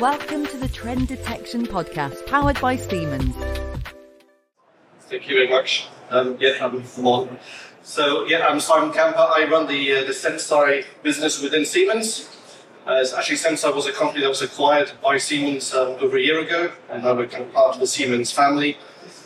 Welcome 0.00 0.46
to 0.46 0.56
the 0.56 0.68
Trend 0.68 1.08
Detection 1.08 1.66
Podcast, 1.66 2.24
powered 2.28 2.60
by 2.60 2.76
Siemens. 2.76 3.34
Thank 5.00 5.28
you 5.28 5.34
very 5.34 5.48
much. 5.48 5.88
Um, 6.08 6.36
yeah, 6.38 6.64
I'm 6.64 6.84
on. 7.04 7.36
So, 7.82 8.24
yeah, 8.26 8.46
I'm 8.46 8.60
Simon 8.60 8.92
Kampa. 8.92 9.16
I 9.16 9.48
run 9.50 9.66
the, 9.66 9.92
uh, 9.96 10.04
the 10.04 10.12
Senseye 10.12 10.84
business 11.02 11.42
within 11.42 11.64
Siemens. 11.64 12.30
Uh, 12.86 13.04
actually, 13.16 13.38
Senseye 13.38 13.74
was 13.74 13.86
a 13.86 13.92
company 13.92 14.20
that 14.20 14.28
was 14.28 14.40
acquired 14.40 14.92
by 15.02 15.18
Siemens 15.18 15.74
um, 15.74 15.96
over 15.98 16.16
a 16.16 16.22
year 16.22 16.38
ago, 16.38 16.70
and 16.88 17.02
now 17.02 17.14
we're 17.14 17.26
kind 17.26 17.42
of 17.42 17.52
part 17.52 17.74
of 17.74 17.80
the 17.80 17.86
Siemens 17.88 18.30
family. 18.30 18.78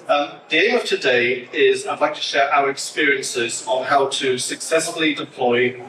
Um, 0.09 0.37
the 0.49 0.57
aim 0.57 0.77
of 0.77 0.85
today 0.85 1.51
is 1.53 1.87
I'd 1.87 2.01
like 2.01 2.15
to 2.15 2.23
share 2.23 2.51
our 2.51 2.71
experiences 2.71 3.63
on 3.67 3.85
how 3.85 4.09
to 4.09 4.39
successfully 4.39 5.13
deploy 5.13 5.83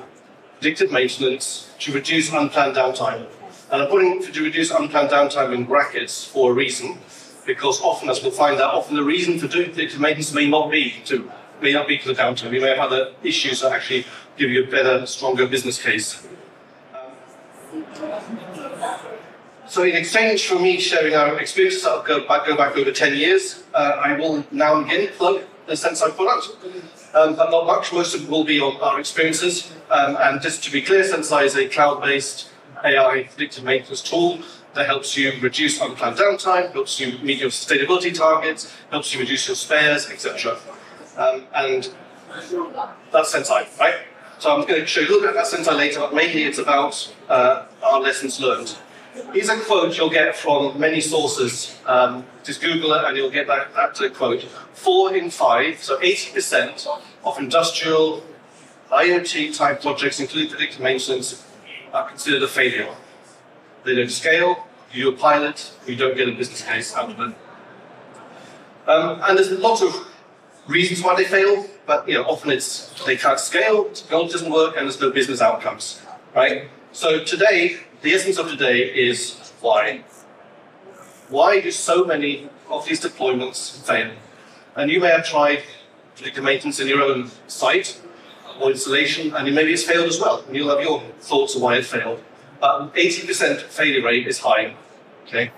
predictive 0.60 0.92
maintenance 0.92 1.72
to 1.80 1.94
reduce 1.94 2.34
unplanned 2.34 2.76
downtime. 2.76 3.28
And 3.74 3.82
I'm 3.82 3.90
putting 3.90 4.22
to 4.22 4.44
reduce 4.44 4.70
unplanned 4.70 5.10
downtime 5.10 5.52
in 5.52 5.66
brackets 5.66 6.24
for 6.24 6.52
a 6.52 6.54
reason, 6.54 7.00
because 7.44 7.82
often, 7.82 8.08
as 8.08 8.22
we'll 8.22 8.32
find 8.32 8.62
out, 8.62 8.72
often 8.72 8.96
the 8.96 9.04
reason 9.04 9.40
for 9.40 9.48
doing 9.48 9.72
predictive 9.72 10.00
maintenance 10.00 10.32
may 10.32 10.48
not 10.48 10.70
be 10.70 11.02
to 11.06 11.32
may 11.60 11.74
not 11.74 11.88
be 11.88 11.98
for 11.98 12.10
the 12.10 12.14
downtime. 12.14 12.54
You 12.54 12.62
may 12.62 12.70
have 12.70 12.78
other 12.78 13.14
issues 13.24 13.62
that 13.62 13.72
actually 13.72 14.06
give 14.38 14.52
you 14.52 14.66
a 14.66 14.68
better, 14.68 15.08
stronger 15.08 15.48
business 15.48 15.82
case. 15.82 16.24
So 19.68 19.82
in 19.82 19.96
exchange 19.96 20.46
for 20.46 20.60
me 20.60 20.80
sharing 20.80 21.16
our 21.16 21.40
experiences 21.40 21.84
that 21.84 22.06
go 22.06 22.28
back, 22.28 22.46
go 22.46 22.56
back 22.56 22.78
over 22.78 22.92
10 22.92 23.16
years, 23.16 23.64
uh, 23.74 24.00
I 24.04 24.16
will 24.20 24.46
now 24.52 24.78
and 24.78 24.86
again 24.86 25.08
plug 25.14 25.42
the 25.66 25.74
Senseye 25.74 26.16
product, 26.16 26.58
um, 27.16 27.36
but 27.36 27.50
not 27.50 27.66
much. 27.66 27.92
Most 27.92 28.14
of 28.14 28.26
it 28.26 28.30
will 28.30 28.44
be 28.44 28.60
on 28.60 28.80
our 28.82 29.00
experiences. 29.00 29.74
Um, 29.90 30.16
and 30.20 30.40
just 30.44 30.64
to 30.66 30.72
be 30.72 30.84
clear, 30.84 31.02
Senseye 31.02 31.46
is 31.46 31.56
a 31.56 31.68
cloud-based 31.68 32.50
AI 32.84 33.24
predictive 33.30 33.64
maintenance 33.64 34.02
tool 34.02 34.40
that 34.74 34.86
helps 34.86 35.16
you 35.16 35.34
reduce 35.42 35.80
unplanned 35.80 36.18
downtime, 36.18 36.72
helps 36.74 37.00
you 37.00 37.18
meet 37.20 37.40
your 37.40 37.50
sustainability 37.50 38.14
targets, 38.16 38.74
helps 38.92 39.14
you 39.14 39.20
reduce 39.20 39.48
your 39.48 39.56
spares, 39.56 40.10
etc. 40.10 40.58
Um, 41.18 41.46
and 41.56 41.94
that's 43.12 43.34
Senseye, 43.34 43.80
right? 43.80 43.96
So 44.40 44.52
I'm 44.52 44.68
going 44.68 44.82
to 44.82 44.88
show 44.88 45.02
you 45.02 45.08
a 45.08 45.10
little 45.10 45.22
bit 45.22 45.32
about 45.32 45.46
Senseye 45.46 45.78
later, 45.78 46.00
but 46.00 46.14
mainly 46.14 46.44
it's 46.44 46.58
about 46.58 47.14
uh, 47.30 47.66
our 47.84 48.02
lessons 48.02 48.40
learned. 48.40 48.76
Here's 49.32 49.48
a 49.48 49.60
quote 49.60 49.96
you'll 49.96 50.10
get 50.10 50.36
from 50.36 50.80
many 50.80 51.00
sources. 51.00 51.78
Um, 51.86 52.26
just 52.44 52.62
Google 52.62 52.94
it 52.94 53.06
and 53.06 53.16
you'll 53.16 53.30
get 53.30 53.46
that, 53.48 53.74
that 53.76 54.14
quote. 54.16 54.42
Four 54.74 55.16
in 55.16 55.30
five, 55.30 55.84
so 55.84 56.00
80% 56.00 56.88
of 57.24 57.38
industrial 57.38 58.24
IoT 58.92 59.56
type 59.56 59.82
projects, 59.82 60.20
including 60.20 60.50
predictive 60.50 60.82
maintenance, 60.82 61.46
are 61.94 62.10
considered 62.10 62.44
a 62.44 62.48
failure. 62.48 62.90
They 63.84 63.96
don't 63.96 64.10
scale, 64.10 64.68
you 64.92 65.04
do 65.04 65.10
a 65.10 65.18
pilot, 65.18 65.72
you 65.88 65.96
don't 65.96 66.18
get 66.18 66.28
a 66.28 66.32
business 66.32 66.64
case 66.64 66.96
out 66.96 67.12
of 67.12 67.20
it. 67.20 67.36
Um, 68.88 69.22
and 69.24 69.38
there's 69.38 69.52
a 69.52 69.60
lot 69.60 69.82
of 69.82 70.08
reasons 70.68 71.04
why 71.04 71.16
they 71.16 71.26
fail, 71.26 71.66
but 71.86 72.08
you 72.08 72.16
know, 72.16 72.24
often 72.24 72.52
it's 72.52 72.92
they 73.06 73.16
can't 73.16 73.40
scale, 73.40 73.90
technology 73.92 74.34
doesn't 74.34 74.52
work, 74.52 74.76
and 74.76 74.86
there's 74.86 75.00
no 75.00 75.12
business 75.12 75.42
outcomes, 75.42 76.02
right? 76.36 76.70
So 76.92 77.24
today, 77.24 77.78
the 78.02 78.14
essence 78.14 78.38
of 78.38 78.50
today 78.50 78.80
is 78.82 79.54
why. 79.62 80.04
Why 81.30 81.62
do 81.62 81.72
so 81.72 82.06
many 82.06 82.50
of 82.70 82.86
these 82.86 83.02
deployments 83.02 83.82
fail? 83.86 84.12
And 84.76 84.92
you 84.92 85.00
may 85.00 85.10
have 85.10 85.26
tried 85.26 85.64
predictive 86.16 86.44
maintenance 86.44 86.80
in 86.80 86.88
your 86.88 87.02
own 87.02 87.32
site, 87.48 88.00
or 88.60 88.72
installation, 88.72 89.36
and 89.36 89.54
maybe 89.54 89.74
it's 89.74 89.84
failed 89.84 90.08
as 90.08 90.20
well. 90.20 90.44
And 90.48 90.56
you'll 90.56 90.70
have 90.70 90.82
your 90.82 91.02
thoughts 91.20 91.56
of 91.56 91.62
why 91.62 91.78
it 91.78 91.86
failed. 91.86 92.22
But 92.60 92.94
80% 92.94 93.62
failure 93.62 94.04
rate 94.04 94.28
is 94.28 94.40
high. 94.40 94.76
Okay. 95.28 95.52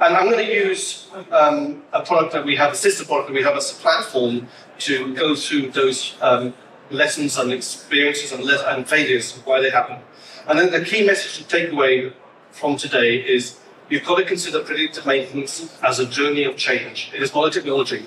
And 0.00 0.16
I'm 0.16 0.30
going 0.30 0.44
to 0.44 0.52
use 0.52 1.08
um, 1.32 1.82
a 1.92 2.02
product 2.04 2.32
that 2.32 2.44
we 2.44 2.54
have, 2.56 2.72
a 2.72 2.76
sister 2.76 3.04
product 3.04 3.28
that 3.28 3.34
we 3.34 3.42
have 3.42 3.56
as 3.56 3.72
a 3.72 3.74
platform 3.74 4.46
to 4.80 5.14
go 5.14 5.34
through 5.34 5.72
those 5.72 6.16
um, 6.20 6.54
lessons 6.90 7.36
and 7.36 7.52
experiences 7.52 8.32
and, 8.32 8.44
le- 8.44 8.64
and 8.66 8.88
failures, 8.88 9.40
why 9.44 9.60
they 9.60 9.70
happen. 9.70 9.98
And 10.46 10.58
then 10.58 10.70
the 10.70 10.84
key 10.84 11.04
message 11.04 11.36
to 11.38 11.44
take 11.48 11.72
away 11.72 12.12
from 12.52 12.76
today 12.76 13.16
is 13.16 13.58
you've 13.90 14.04
got 14.04 14.16
to 14.16 14.24
consider 14.24 14.60
predictive 14.60 15.04
maintenance 15.04 15.76
as 15.82 15.98
a 15.98 16.06
journey 16.06 16.44
of 16.44 16.56
change. 16.56 17.10
It 17.14 17.22
is 17.22 17.34
not 17.34 17.48
a 17.48 17.50
technology. 17.50 18.06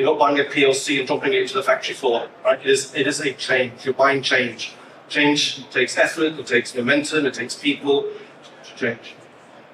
You're 0.00 0.12
not 0.12 0.18
buying 0.18 0.40
a 0.40 0.44
PLC 0.44 0.98
and 0.98 1.06
dropping 1.06 1.34
it 1.34 1.42
into 1.42 1.52
the 1.52 1.62
factory 1.62 1.94
floor. 1.94 2.26
Right? 2.42 2.58
It 2.58 2.66
is 2.66 2.94
it 2.94 3.06
is 3.06 3.20
a 3.20 3.34
change. 3.34 3.84
You're 3.84 3.92
buying 3.92 4.22
change. 4.22 4.72
Change 5.10 5.68
takes 5.68 5.98
effort, 5.98 6.38
it 6.38 6.46
takes 6.46 6.74
momentum, 6.74 7.26
it 7.26 7.34
takes 7.34 7.54
people 7.54 8.08
to 8.64 8.76
change. 8.76 9.14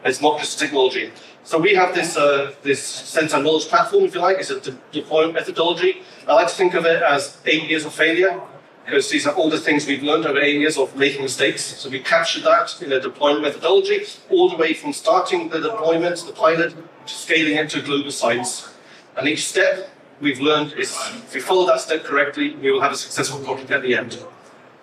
It's 0.04 0.20
not 0.20 0.40
just 0.40 0.58
technology. 0.58 1.12
So 1.44 1.58
we 1.60 1.76
have 1.76 1.94
this 1.94 2.16
uh, 2.16 2.54
this 2.62 2.80
Senseye 3.14 3.40
knowledge 3.40 3.68
platform, 3.68 4.02
if 4.02 4.16
you 4.16 4.20
like. 4.20 4.38
It's 4.38 4.50
a 4.50 4.58
de- 4.60 4.76
deployment 4.90 5.34
methodology. 5.34 6.02
I 6.26 6.34
like 6.34 6.48
to 6.48 6.54
think 6.54 6.74
of 6.74 6.84
it 6.86 7.02
as 7.02 7.38
eight 7.46 7.70
years 7.70 7.84
of 7.84 7.92
failure, 7.94 8.40
because 8.84 9.08
these 9.08 9.28
are 9.28 9.34
all 9.36 9.48
the 9.48 9.60
things 9.60 9.86
we've 9.86 10.02
learned 10.02 10.26
over 10.26 10.40
eight 10.40 10.58
years 10.58 10.76
of 10.76 10.96
making 10.96 11.22
mistakes. 11.22 11.62
So 11.62 11.88
we 11.88 12.00
captured 12.00 12.42
that 12.42 12.82
in 12.82 12.90
a 12.90 12.98
deployment 13.00 13.42
methodology, 13.42 14.00
all 14.28 14.48
the 14.48 14.56
way 14.56 14.74
from 14.74 14.92
starting 14.92 15.50
the 15.50 15.60
deployment, 15.60 16.16
the 16.26 16.32
pilot, 16.32 16.74
to 17.06 17.14
scaling 17.14 17.58
it 17.58 17.70
to 17.70 17.80
global 17.80 18.10
sites. 18.10 18.74
And 19.16 19.28
each 19.28 19.46
step 19.46 19.88
we've 20.20 20.40
learned 20.40 20.72
is 20.74 20.90
if 21.16 21.34
we 21.34 21.40
follow 21.40 21.66
that 21.66 21.80
step 21.80 22.04
correctly, 22.04 22.54
we 22.56 22.70
will 22.70 22.80
have 22.80 22.92
a 22.92 22.96
successful 22.96 23.40
project 23.40 23.70
at 23.70 23.82
the 23.82 23.94
end. 23.94 24.18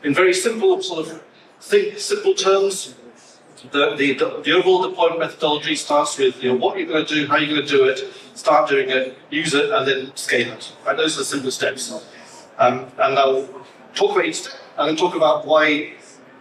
In 0.03 0.13
very 0.13 0.33
simple, 0.33 0.81
sort 0.81 1.07
of 1.07 1.23
think, 1.59 1.97
simple 1.97 2.33
terms, 2.33 2.95
the, 3.71 3.95
the, 3.95 4.13
the, 4.43 4.51
overall 4.51 4.87
deployment 4.89 5.21
methodology 5.21 5.75
starts 5.75 6.17
with 6.17 6.43
you 6.43 6.49
know, 6.49 6.55
what 6.55 6.77
you're 6.77 6.87
going 6.87 7.05
to 7.05 7.13
do, 7.13 7.27
how 7.27 7.37
you're 7.37 7.55
going 7.55 7.65
to 7.65 7.77
do 7.77 7.85
it, 7.85 8.03
start 8.33 8.69
doing 8.69 8.89
it, 8.89 9.17
use 9.29 9.53
it, 9.53 9.71
and 9.71 9.87
then 9.87 10.15
scale 10.15 10.51
it. 10.51 10.73
Right? 10.85 10.97
Those 10.97 11.15
are 11.15 11.19
the 11.19 11.25
simple 11.25 11.51
steps. 11.51 11.91
Um, 12.57 12.87
and 12.97 13.17
I'll 13.17 13.47
talk 13.95 14.11
about 14.11 14.25
each 14.25 14.41
step 14.41 14.59
and 14.77 14.89
then 14.89 14.95
talk 14.97 15.15
about 15.15 15.47
why 15.47 15.93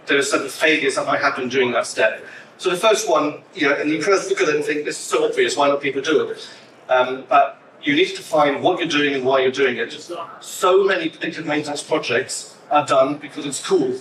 there 0.06 0.18
are 0.18 0.22
certain 0.22 0.48
failures 0.48 0.96
that 0.96 1.06
might 1.06 1.20
happen 1.20 1.48
during 1.48 1.70
that 1.72 1.86
step. 1.86 2.24
So 2.58 2.70
the 2.70 2.76
first 2.76 3.08
one, 3.08 3.42
you 3.54 3.68
know, 3.68 3.74
and 3.74 3.90
you 3.90 4.02
kind 4.02 4.18
of 4.18 4.26
look 4.28 4.40
at 4.40 4.48
it 4.48 4.56
and 4.56 4.64
think, 4.64 4.84
this 4.84 4.98
is 4.98 5.04
so 5.04 5.24
obvious, 5.24 5.56
why 5.56 5.68
don't 5.68 5.80
people 5.80 6.02
do 6.02 6.28
it? 6.28 6.48
Um, 6.88 7.24
but 7.28 7.61
you 7.82 7.94
need 7.94 8.06
to 8.06 8.16
define 8.16 8.62
what 8.62 8.78
you're 8.78 8.88
doing 8.88 9.14
and 9.14 9.24
why 9.24 9.40
you're 9.40 9.50
doing 9.50 9.76
it. 9.76 9.92
So 10.40 10.84
many 10.84 11.08
predictive 11.08 11.46
maintenance 11.46 11.82
projects 11.82 12.56
are 12.70 12.86
done 12.86 13.18
because 13.18 13.44
it's 13.44 13.64
cool, 13.64 13.96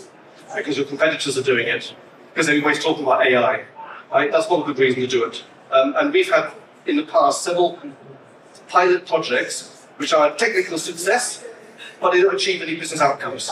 because 0.56 0.78
your 0.78 0.86
competitors 0.86 1.38
are 1.38 1.44
doing 1.44 1.68
it, 1.68 1.94
because 2.34 2.48
everybody's 2.48 2.84
talking 2.84 3.04
about 3.04 3.26
AI. 3.26 3.66
Right? 4.12 4.32
That's 4.32 4.50
not 4.50 4.64
a 4.64 4.66
good 4.66 4.80
reason 4.80 5.02
to 5.02 5.08
do 5.08 5.24
it. 5.24 5.44
Um, 5.72 5.96
and 5.98 6.14
we've 6.14 6.30
had 6.30 6.52
in 6.86 6.98
the 6.98 7.04
past 7.04 7.44
several 7.44 7.80
pilot 8.68 9.08
projects 9.08 9.86
which 9.98 10.14
are 10.14 10.34
a 10.34 10.36
technical 10.36 10.78
success, 10.78 11.44
but 12.00 12.12
they 12.12 12.22
don't 12.22 12.34
achieve 12.34 12.62
any 12.62 12.76
business 12.76 13.02
outcomes. 13.02 13.52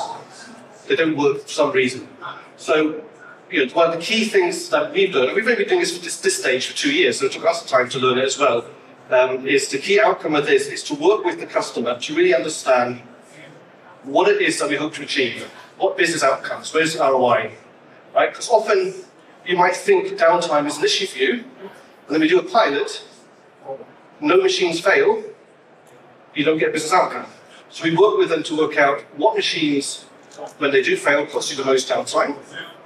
They 0.88 0.96
don't 0.96 1.16
work 1.16 1.42
for 1.44 1.48
some 1.48 1.72
reason. 1.72 2.08
So, 2.58 3.04
you 3.52 3.66
know, 3.66 3.74
one 3.74 3.92
of 3.92 4.00
the 4.00 4.02
key 4.02 4.26
things 4.26 4.70
that 4.70 4.92
we've 4.92 5.14
done, 5.14 5.28
and 5.28 5.36
we've 5.36 5.46
only 5.46 5.58
been 5.58 5.68
doing 5.68 5.80
this 5.82 5.96
for 5.96 6.04
this, 6.04 6.20
this 6.20 6.40
stage 6.40 6.66
for 6.68 6.76
two 6.76 6.92
years, 6.92 7.20
so 7.20 7.28
it 7.28 7.32
took 7.32 7.46
us 7.46 7.66
time 7.70 7.88
to 7.90 8.00
learn 8.00 8.18
it 8.18 8.26
as 8.26 8.40
well, 8.40 8.66
um, 9.10 9.48
is 9.48 9.70
the 9.70 9.78
key 9.78 10.00
outcome 10.00 10.36
of 10.36 10.46
this 10.46 10.68
is 10.68 10.84
to 10.84 10.96
work 10.96 11.24
with 11.24 11.40
the 11.40 11.46
customer 11.46 11.98
to 12.00 12.16
really 12.16 12.34
understand 12.34 13.02
what 14.04 14.28
it 14.28 14.42
is 14.42 14.60
that 14.60 14.70
we 14.70 14.76
hope 14.76 14.94
to 14.96 15.04
achieve, 15.04 15.50
what 15.78 15.98
business 15.98 16.24
outcomes, 16.24 16.74
where's 16.74 16.94
the 16.94 17.00
ROI, 17.00 17.52
right? 18.16 18.30
Because 18.30 18.50
often 18.50 18.94
you 19.46 19.58
might 19.58 19.76
think 19.76 20.08
downtime 20.18 20.66
is 20.68 20.78
an 20.78 20.86
issue 20.86 21.08
for 21.08 21.18
you, 21.18 21.32
and 21.32 22.10
then 22.10 22.22
we 22.22 22.28
do 22.28 22.40
a 22.40 22.44
pilot, 22.44 23.04
no 24.20 24.38
machines 24.38 24.80
fail, 24.80 25.24
you 26.36 26.44
don't 26.44 26.58
get 26.58 26.72
business 26.72 26.94
outcome. 26.94 27.26
So 27.70 27.84
we 27.84 27.96
work 27.96 28.18
with 28.18 28.30
them 28.30 28.44
to 28.44 28.58
work 28.58 28.78
out 28.78 29.02
what 29.18 29.36
machines, 29.36 30.06
when 30.58 30.72
they 30.72 30.82
do 30.82 30.96
fail, 30.96 31.26
cost 31.26 31.52
you 31.52 31.58
the 31.58 31.66
most 31.66 31.90
downtime. 31.90 32.36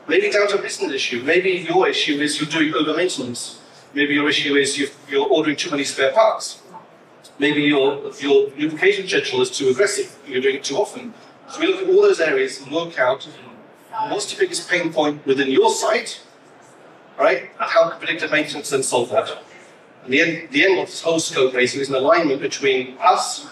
Maybe 0.07 0.29
downtime 0.29 0.65
isn't 0.65 0.85
an 0.89 0.93
issue. 0.93 1.23
Maybe 1.23 1.51
your 1.51 1.87
issue 1.87 2.19
is 2.19 2.39
you're 2.39 2.49
doing 2.49 2.73
over 2.73 2.97
maintenance. 2.97 3.59
Maybe 3.93 4.15
your 4.15 4.27
issue 4.27 4.55
is 4.55 4.77
you're 4.77 5.27
ordering 5.27 5.55
too 5.55 5.69
many 5.69 5.83
spare 5.83 6.11
parts. 6.11 6.61
Maybe 7.39 7.61
your, 7.61 8.11
your 8.19 8.49
lubrication 8.57 9.07
schedule 9.07 9.41
is 9.41 9.51
too 9.51 9.69
aggressive. 9.69 10.17
You're 10.27 10.41
doing 10.41 10.55
it 10.55 10.63
too 10.63 10.77
often. 10.77 11.13
So 11.49 11.59
we 11.59 11.67
look 11.67 11.83
at 11.83 11.89
all 11.89 12.01
those 12.01 12.19
areas 12.19 12.61
and 12.61 12.71
work 12.71 12.97
out 12.97 13.27
what's 14.09 14.31
the 14.33 14.39
biggest 14.39 14.69
pain 14.69 14.91
point 14.91 15.25
within 15.25 15.51
your 15.51 15.69
site, 15.69 16.21
right? 17.19 17.43
And 17.59 17.69
how 17.69 17.89
can 17.89 17.99
predictive 17.99 18.31
maintenance 18.31 18.69
then 18.69 18.81
solve 18.83 19.09
that? 19.09 19.37
And 20.03 20.13
the 20.13 20.21
end, 20.21 20.49
the 20.51 20.65
end 20.65 20.79
of 20.79 20.87
this 20.87 21.01
whole 21.01 21.19
scope 21.19 21.53
basically 21.53 21.83
is 21.83 21.89
an 21.89 21.95
alignment 21.95 22.41
between 22.41 22.97
us 22.99 23.47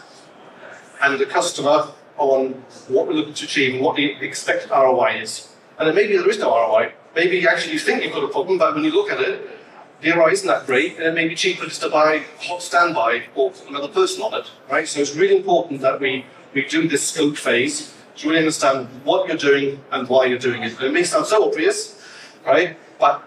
and 1.02 1.20
the 1.20 1.26
customer 1.26 1.92
on 2.18 2.54
what 2.88 3.08
we're 3.08 3.14
looking 3.14 3.34
to 3.34 3.46
achieve 3.46 3.76
and 3.76 3.84
what 3.84 3.96
the 3.96 4.14
expected 4.22 4.70
ROI 4.70 5.22
is. 5.22 5.50
And 5.78 5.88
then 5.88 5.96
maybe 5.96 6.18
there 6.18 6.30
is 6.30 6.40
no 6.40 6.50
ROI. 6.50 6.94
Maybe 7.16 7.48
actually 7.48 7.74
you 7.74 7.80
think 7.80 8.04
you've 8.04 8.14
got 8.14 8.24
a 8.24 8.28
problem, 8.28 8.58
but 8.58 8.76
when 8.76 8.84
you 8.84 8.92
look 8.92 9.12
at 9.12 9.20
it, 9.20 9.61
ROI 10.04 10.32
isn't 10.32 10.48
that 10.48 10.66
great, 10.66 10.98
and 10.98 11.06
it 11.06 11.14
may 11.14 11.28
be 11.28 11.36
cheaper 11.36 11.66
just 11.66 11.82
to 11.82 11.90
buy 11.90 12.24
hot 12.40 12.62
standby 12.62 13.24
or 13.36 13.54
another 13.70 13.88
person 13.88 14.24
on 14.24 14.34
it, 14.34 14.50
right? 14.70 14.88
So 14.88 15.00
it's 15.00 15.16
really 15.16 15.36
important 15.36 15.82
that 15.82 16.00
we, 16.00 16.26
we 16.54 16.66
do 16.66 16.88
this 16.88 17.08
scope 17.08 17.38
phase 17.38 17.94
to 18.18 18.28
really 18.28 18.40
understand 18.40 18.88
what 19.04 19.28
you're 19.28 19.38
doing 19.38 19.84
and 19.92 20.08
why 20.10 20.26
you're 20.26 20.40
doing 20.40 20.64
it. 20.64 20.74
And 20.78 20.84
it 20.88 20.94
may 20.94 21.04
sound 21.04 21.28
so 21.28 21.48
obvious, 21.48 22.02
right? 22.46 22.78
But 23.00 23.24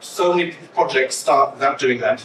so 0.00 0.34
many 0.34 0.52
projects 0.74 1.14
start 1.14 1.54
without 1.54 1.78
doing 1.78 2.00
that. 2.00 2.24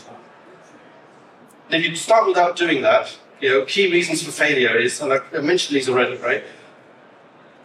If 1.69 1.87
you 1.87 1.95
start 1.95 2.27
without 2.27 2.55
doing 2.55 2.81
that, 2.81 3.17
you 3.39 3.49
know, 3.49 3.65
key 3.65 3.91
reasons 3.91 4.23
for 4.23 4.31
failure 4.31 4.77
is, 4.77 4.99
and 5.01 5.13
I 5.13 5.41
mentioned 5.41 5.75
these 5.75 5.89
already, 5.89 6.17
right? 6.17 6.43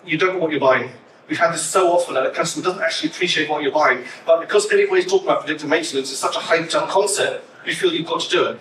You 0.05 0.17
don't 0.17 0.35
know 0.35 0.41
what 0.41 0.51
you're 0.51 0.61
buying. 0.61 0.91
We've 1.29 1.39
had 1.39 1.53
this 1.53 1.65
so 1.65 1.93
often 1.93 2.15
that 2.15 2.27
a 2.27 2.31
customer 2.31 2.65
doesn't 2.65 2.83
actually 2.83 3.11
appreciate 3.11 3.49
what 3.51 3.63
you're 3.63 3.73
buying, 3.73 4.05
but 4.25 4.41
because 4.41 4.71
everybody's 4.73 5.07
talking 5.07 5.27
about 5.27 5.41
predictive 5.41 5.69
maintenance, 5.69 6.11
it's 6.11 6.21
such 6.21 6.37
a 6.37 6.39
hyped 6.39 6.75
up 6.75 6.89
concept, 6.89 7.45
you 7.67 7.75
feel 7.75 7.93
you've 7.93 8.07
got 8.07 8.21
to 8.21 8.31
do 8.31 8.45
it. 8.47 8.61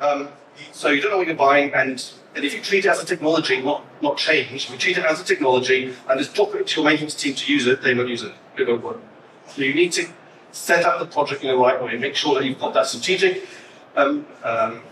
Um, 0.00 0.28
so 0.72 0.88
you 0.88 1.00
don't 1.00 1.12
know 1.12 1.18
what 1.18 1.28
you're 1.28 1.36
buying, 1.36 1.72
and, 1.72 2.04
and 2.34 2.44
if 2.44 2.52
you 2.52 2.60
treat 2.60 2.84
it 2.84 2.88
as 2.88 3.00
a 3.00 3.06
technology, 3.06 3.62
not, 3.62 3.84
not 4.02 4.16
change, 4.16 4.64
if 4.64 4.70
you 4.70 4.76
treat 4.76 4.98
it 4.98 5.04
as 5.04 5.20
a 5.20 5.24
technology 5.24 5.94
and 6.08 6.18
just 6.18 6.34
drop 6.34 6.54
it 6.56 6.66
to 6.66 6.80
your 6.80 6.90
maintenance 6.90 7.14
team 7.14 7.34
to 7.34 7.52
use 7.52 7.66
it, 7.68 7.82
they 7.82 7.94
won't 7.94 8.08
use 8.08 8.24
it. 8.24 8.32
It 8.58 8.66
won't 8.66 8.82
work. 8.82 9.00
So 9.46 9.62
you 9.62 9.72
need 9.72 9.92
to 9.92 10.08
set 10.50 10.84
up 10.84 10.98
the 10.98 11.06
project 11.06 11.42
in 11.42 11.48
the 11.48 11.56
right 11.56 11.82
way, 11.82 11.96
make 11.96 12.16
sure 12.16 12.34
that 12.34 12.44
you've 12.44 12.58
got 12.58 12.74
that 12.74 12.86
strategic 12.86 13.46
um, 13.96 14.26
um, 14.42 14.82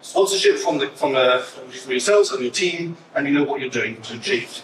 sponsorship 0.00 0.56
from 0.56 0.78
the 0.78 0.88
from 0.88 1.12
the 1.12 1.44
from 1.44 1.90
yourselves 1.90 2.30
and 2.32 2.42
your 2.42 2.52
team, 2.52 2.96
and 3.14 3.26
you 3.26 3.34
know 3.34 3.44
what 3.44 3.60
you're 3.60 3.70
doing 3.70 4.00
to 4.02 4.14
achieve. 4.14 4.62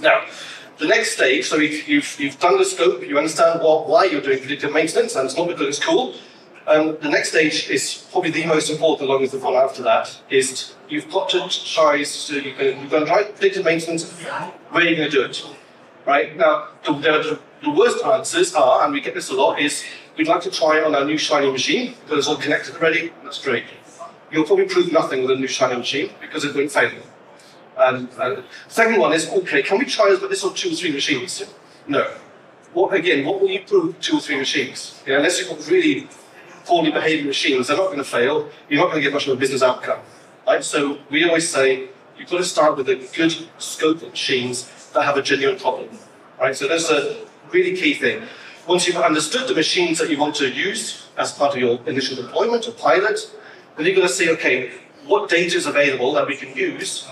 Now, 0.00 0.24
the 0.78 0.86
next 0.86 1.12
stage, 1.12 1.46
so 1.46 1.56
you've, 1.56 2.18
you've, 2.18 2.40
done 2.40 2.56
the 2.56 2.64
scope, 2.64 3.02
you 3.02 3.18
understand 3.18 3.60
what, 3.60 3.86
why 3.86 4.04
you're 4.04 4.22
doing 4.22 4.38
predictive 4.38 4.72
maintenance, 4.72 5.14
and 5.14 5.26
it's 5.26 5.36
not 5.36 5.48
because 5.48 5.68
it's 5.68 5.84
cool. 5.84 6.14
Um, 6.66 6.96
the 7.02 7.10
next 7.10 7.30
stage 7.30 7.68
is 7.68 8.06
probably 8.10 8.30
the 8.30 8.46
most 8.46 8.70
important, 8.70 9.08
along 9.08 9.22
with 9.22 9.32
the 9.32 9.38
one 9.38 9.54
after 9.54 9.82
that, 9.82 10.20
is 10.30 10.74
you've 10.88 11.10
got 11.10 11.28
to 11.30 11.48
try, 11.48 12.02
so 12.02 12.34
you 12.34 12.54
can, 12.54 12.80
you've 12.80 12.90
got 12.90 13.00
to 13.00 13.06
try 13.06 13.24
predictive 13.24 13.64
maintenance, 13.64 14.10
where 14.70 14.82
are 14.82 14.88
you 14.88 14.96
going 14.96 15.10
to 15.10 15.16
do 15.16 15.24
it? 15.24 15.44
Right? 16.06 16.34
Now, 16.36 16.68
the, 16.84 16.92
the, 16.92 17.40
the 17.62 17.70
worst 17.70 18.02
answers 18.04 18.54
are, 18.54 18.84
and 18.84 18.92
we 18.92 19.02
get 19.02 19.14
this 19.14 19.30
a 19.30 19.34
lot, 19.34 19.60
is 19.60 19.84
we'd 20.16 20.28
like 20.28 20.42
to 20.42 20.50
try 20.50 20.78
it 20.78 20.84
on 20.84 20.94
our 20.94 21.04
new 21.04 21.18
shiny 21.18 21.50
machine, 21.50 21.94
because 22.04 22.20
it's 22.20 22.28
all 22.28 22.36
connected 22.36 22.76
already, 22.76 23.12
that's 23.22 23.42
great. 23.42 23.64
You'll 24.32 24.44
probably 24.44 24.66
prove 24.66 24.92
nothing 24.92 25.22
with 25.22 25.32
a 25.32 25.36
new 25.36 25.48
shiny 25.48 25.76
machine, 25.76 26.10
because 26.20 26.44
it 26.44 26.54
won't 26.54 26.72
fail. 26.72 26.90
And, 27.80 28.08
and 28.20 28.44
second 28.68 29.00
one 29.00 29.12
is, 29.12 29.28
okay, 29.30 29.62
can 29.62 29.78
we 29.78 29.86
try 29.86 30.14
this 30.28 30.44
on 30.44 30.54
two 30.54 30.70
or 30.72 30.74
three 30.74 30.92
machines? 30.92 31.42
No. 31.88 32.06
What 32.72 32.94
again? 32.94 33.24
What 33.24 33.40
will 33.40 33.48
you 33.48 33.60
prove 33.60 33.98
two 34.00 34.18
or 34.18 34.20
three 34.20 34.36
machines? 34.36 35.02
Unless 35.06 35.40
you've 35.40 35.48
got 35.48 35.66
really 35.68 36.08
poorly 36.64 36.90
behaving 36.92 37.26
machines, 37.26 37.66
they're 37.66 37.76
not 37.76 37.86
going 37.86 37.98
to 37.98 38.04
fail. 38.04 38.48
You're 38.68 38.80
not 38.80 38.90
going 38.90 39.02
to 39.02 39.02
get 39.02 39.12
much 39.12 39.26
of 39.26 39.32
a 39.32 39.36
business 39.36 39.62
outcome. 39.62 39.98
Right? 40.46 40.62
So 40.62 40.98
we 41.10 41.24
always 41.24 41.48
say 41.48 41.88
you've 42.16 42.30
got 42.30 42.38
to 42.38 42.44
start 42.44 42.76
with 42.76 42.88
a 42.88 42.96
good 43.16 43.34
scope 43.58 44.02
of 44.02 44.10
machines 44.10 44.90
that 44.92 45.04
have 45.04 45.16
a 45.16 45.22
genuine 45.22 45.58
problem. 45.58 45.88
Right? 46.38 46.54
So 46.54 46.68
that's 46.68 46.90
a 46.90 47.24
really 47.50 47.76
key 47.76 47.94
thing. 47.94 48.22
Once 48.68 48.86
you've 48.86 48.96
understood 48.96 49.48
the 49.48 49.54
machines 49.54 49.98
that 49.98 50.10
you 50.10 50.18
want 50.18 50.34
to 50.36 50.48
use 50.48 51.08
as 51.16 51.32
part 51.32 51.54
of 51.54 51.60
your 51.60 51.80
initial 51.86 52.22
deployment 52.22 52.68
or 52.68 52.72
pilot, 52.72 53.18
then 53.76 53.86
you've 53.86 53.96
got 53.96 54.02
to 54.02 54.08
say, 54.08 54.28
okay, 54.28 54.70
what 55.06 55.28
data 55.28 55.56
is 55.56 55.66
available 55.66 56.12
that 56.12 56.26
we 56.26 56.36
can 56.36 56.54
use 56.56 57.08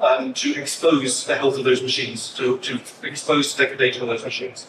um, 0.00 0.34
to 0.34 0.60
expose 0.60 1.26
the 1.26 1.36
health 1.36 1.58
of 1.58 1.64
those 1.64 1.82
machines, 1.82 2.34
to, 2.34 2.58
to 2.58 2.80
expose 3.02 3.54
the 3.54 3.66
data 3.66 4.00
of 4.00 4.08
those 4.08 4.24
machines. 4.24 4.66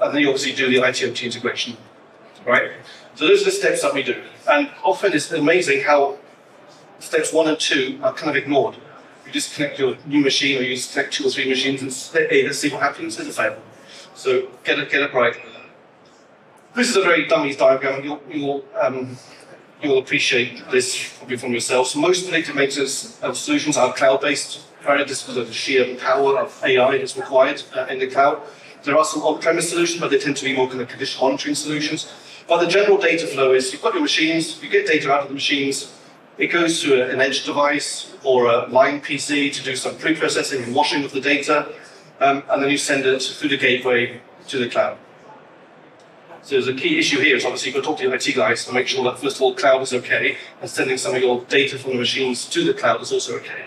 And 0.00 0.14
then 0.14 0.22
you 0.22 0.28
obviously 0.28 0.54
do 0.54 0.68
the 0.68 0.86
ITOT 0.86 1.24
integration, 1.24 1.76
right? 2.46 2.72
So 3.14 3.26
those 3.26 3.42
are 3.42 3.46
the 3.46 3.50
steps 3.50 3.82
that 3.82 3.94
we 3.94 4.02
do. 4.02 4.22
And 4.50 4.70
often 4.82 5.12
it's 5.12 5.30
amazing 5.32 5.82
how 5.82 6.18
steps 6.98 7.32
one 7.32 7.48
and 7.48 7.58
two 7.58 7.98
are 8.02 8.12
kind 8.12 8.30
of 8.30 8.36
ignored. 8.36 8.76
You 9.26 9.32
just 9.32 9.54
connect 9.54 9.78
your 9.78 9.96
new 10.06 10.20
machine 10.20 10.58
or 10.58 10.62
you 10.62 10.74
just 10.74 10.92
connect 10.92 11.14
two 11.14 11.26
or 11.26 11.30
three 11.30 11.48
machines 11.48 11.82
and 11.82 11.92
say, 11.92 12.28
hey, 12.28 12.44
let's 12.44 12.58
see 12.58 12.70
what 12.70 12.82
happens. 12.82 13.18
It's 13.18 13.28
a 13.28 13.32
fail. 13.32 13.56
So 14.14 14.48
get 14.64 14.78
it, 14.78 14.90
get 14.90 15.02
it 15.02 15.14
right. 15.14 15.36
This 16.74 16.90
is 16.90 16.96
a 16.96 17.02
very 17.02 17.26
dummies 17.26 17.56
diagram. 17.56 18.04
You'll, 18.04 18.22
you'll 18.28 18.64
um, 18.80 19.16
you'll 19.84 19.98
appreciate 19.98 20.68
this 20.70 21.16
probably 21.18 21.36
from 21.36 21.52
yourselves. 21.52 21.94
Most 21.94 22.24
predictive 22.24 22.56
maintenance 22.56 23.20
solutions 23.34 23.76
are 23.76 23.92
cloud-based? 23.92 24.60
Just 24.84 25.26
because 25.26 25.36
of 25.38 25.46
the 25.46 25.52
sheer 25.52 25.94
power 25.96 26.38
of 26.38 26.62
AI 26.62 26.98
that's 26.98 27.16
required 27.16 27.62
uh, 27.74 27.86
in 27.88 27.98
the 27.98 28.06
cloud. 28.06 28.42
There 28.82 28.98
are 28.98 29.04
some 29.04 29.22
on-premise 29.22 29.70
solutions, 29.70 29.98
but 29.98 30.10
they 30.10 30.18
tend 30.18 30.36
to 30.36 30.44
be 30.44 30.54
more 30.54 30.68
kind 30.68 30.80
of 30.82 30.88
condition 30.88 31.22
monitoring 31.22 31.54
solutions. 31.54 32.12
But 32.46 32.60
the 32.60 32.66
general 32.66 32.98
data 32.98 33.26
flow 33.26 33.54
is 33.54 33.72
you've 33.72 33.80
got 33.80 33.94
your 33.94 34.02
machines, 34.02 34.62
you 34.62 34.68
get 34.68 34.86
data 34.86 35.10
out 35.10 35.22
of 35.22 35.28
the 35.28 35.34
machines, 35.34 35.90
it 36.36 36.48
goes 36.48 36.82
to 36.82 37.10
an 37.10 37.20
edge 37.20 37.44
device 37.44 38.12
or 38.24 38.46
a 38.46 38.66
line 38.66 39.00
PC 39.00 39.52
to 39.54 39.62
do 39.62 39.74
some 39.74 39.96
pre-processing 39.96 40.62
and 40.64 40.74
washing 40.74 41.02
of 41.04 41.12
the 41.12 41.20
data, 41.20 41.72
um, 42.20 42.42
and 42.50 42.62
then 42.62 42.70
you 42.70 42.76
send 42.76 43.06
it 43.06 43.22
through 43.22 43.48
the 43.48 43.56
gateway 43.56 44.20
to 44.48 44.58
the 44.58 44.68
cloud. 44.68 44.98
So 46.44 46.56
there's 46.56 46.68
a 46.68 46.74
key 46.74 46.98
issue 46.98 47.16
here. 47.16 47.24
here 47.28 47.36
is 47.36 47.46
obviously 47.46 47.72
you've 47.72 47.76
got 47.76 47.80
to 47.80 47.86
talk 47.86 47.98
to 48.00 48.04
your 48.04 48.14
IT 48.14 48.36
guys 48.36 48.66
to 48.66 48.72
make 48.74 48.86
sure 48.86 49.02
that 49.04 49.18
first 49.18 49.36
of 49.36 49.42
all 49.42 49.54
cloud 49.54 49.80
is 49.80 49.94
okay, 49.94 50.36
and 50.60 50.68
sending 50.68 50.98
some 50.98 51.14
of 51.14 51.22
your 51.22 51.40
data 51.44 51.78
from 51.78 51.92
the 51.92 51.98
machines 51.98 52.44
to 52.50 52.64
the 52.64 52.74
cloud 52.74 53.00
is 53.00 53.10
also 53.10 53.36
okay. 53.36 53.64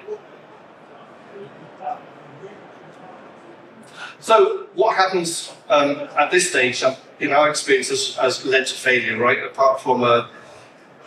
So 4.20 4.68
what 4.76 4.96
happens 4.96 5.52
um, 5.70 6.08
at 6.20 6.30
this 6.30 6.52
stage, 6.52 6.84
uh, 6.84 6.96
in 7.20 7.34
our 7.34 7.50
experience, 7.50 7.90
has, 7.90 8.16
has, 8.18 8.46
led 8.46 8.68
to 8.68 8.76
failure, 8.76 9.18
right? 9.18 9.44
Apart 9.44 9.82
from 9.82 10.04
uh, 10.04 10.28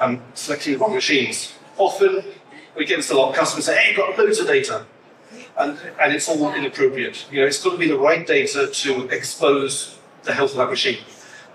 um, 0.01 0.23
selecting 0.35 0.73
the 0.73 0.81
wrong 0.81 0.95
machines. 0.95 1.53
Often 1.77 2.25
we 2.77 2.85
get 2.85 2.97
this 2.97 3.11
a 3.11 3.15
lot. 3.15 3.33
Customers 3.37 3.67
say, 3.67 3.81
"Hey, 3.81 3.89
you've 3.91 3.97
got 3.97 4.19
loads 4.19 4.41
of 4.41 4.49
data," 4.49 4.87
and, 5.57 5.79
and 6.01 6.13
it's 6.13 6.29
all 6.29 6.53
inappropriate. 6.53 7.27
You 7.31 7.43
know, 7.43 7.47
it's 7.47 7.63
got 7.63 7.71
to 7.71 7.79
be 7.79 7.87
the 7.87 7.99
right 7.99 8.27
data 8.27 8.67
to 8.67 9.09
expose 9.11 9.99
the 10.25 10.33
health 10.33 10.51
of 10.51 10.57
that 10.57 10.71
machine 10.71 10.99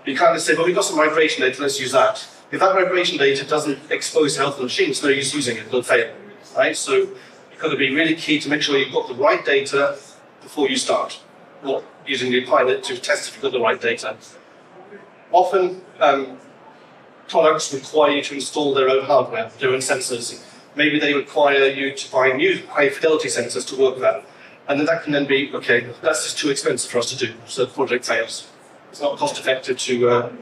you 0.06 0.16
kind 0.16 0.36
of 0.36 0.40
say, 0.40 0.54
well, 0.54 0.64
we've 0.64 0.74
got 0.74 0.84
some 0.84 0.96
migration 0.96 1.42
data, 1.42 1.60
let's 1.60 1.80
use 1.80 1.92
that. 1.92 2.26
If 2.52 2.60
that 2.60 2.74
migration 2.74 3.18
data 3.18 3.44
doesn't 3.44 3.90
expose 3.90 4.36
health 4.36 4.54
of 4.54 4.58
the 4.58 4.64
machine, 4.64 4.90
it's 4.90 5.02
no 5.02 5.08
use 5.08 5.34
using 5.34 5.56
it, 5.56 5.66
it'll 5.66 5.82
fail. 5.82 6.14
Right? 6.56 6.76
So 6.76 6.94
you've 6.94 7.58
got 7.58 7.70
to 7.70 7.76
be 7.76 7.94
really 7.94 8.14
key 8.14 8.38
to 8.38 8.48
make 8.48 8.62
sure 8.62 8.78
you've 8.78 8.92
got 8.92 9.08
the 9.08 9.14
right 9.14 9.44
data 9.44 9.98
before 10.42 10.68
you 10.68 10.76
start. 10.76 11.20
Using 12.06 12.30
the 12.30 12.44
pilot 12.46 12.84
to 12.84 12.96
test 12.96 13.28
if 13.28 13.34
you've 13.34 13.42
got 13.42 13.52
the 13.52 13.60
right 13.60 13.80
data. 13.80 14.16
Often, 15.32 15.82
um, 15.98 16.38
products 17.28 17.74
require 17.74 18.12
you 18.12 18.22
to 18.22 18.34
install 18.34 18.74
their 18.74 18.88
own 18.88 19.04
hardware, 19.04 19.50
their 19.58 19.70
own 19.70 19.80
sensors. 19.80 20.44
Maybe 20.76 21.00
they 21.00 21.14
require 21.14 21.66
you 21.66 21.92
to 21.92 22.12
buy 22.12 22.30
new 22.30 22.64
high 22.68 22.90
fidelity 22.90 23.28
sensors 23.28 23.66
to 23.68 23.76
work 23.76 23.94
with 23.94 24.02
that. 24.02 24.24
And 24.68 24.78
then 24.78 24.86
that 24.86 25.02
can 25.02 25.12
then 25.12 25.26
be, 25.26 25.50
okay, 25.54 25.88
that's 26.00 26.22
just 26.22 26.38
too 26.38 26.50
expensive 26.50 26.90
for 26.90 26.98
us 26.98 27.10
to 27.10 27.16
do, 27.16 27.34
so 27.46 27.64
the 27.64 27.72
project 27.72 28.04
fails 28.04 28.48
it's 28.90 29.00
not 29.00 29.18
cost 29.18 29.38
effective 29.38 29.78
to, 29.78 30.08
uh, 30.08 30.32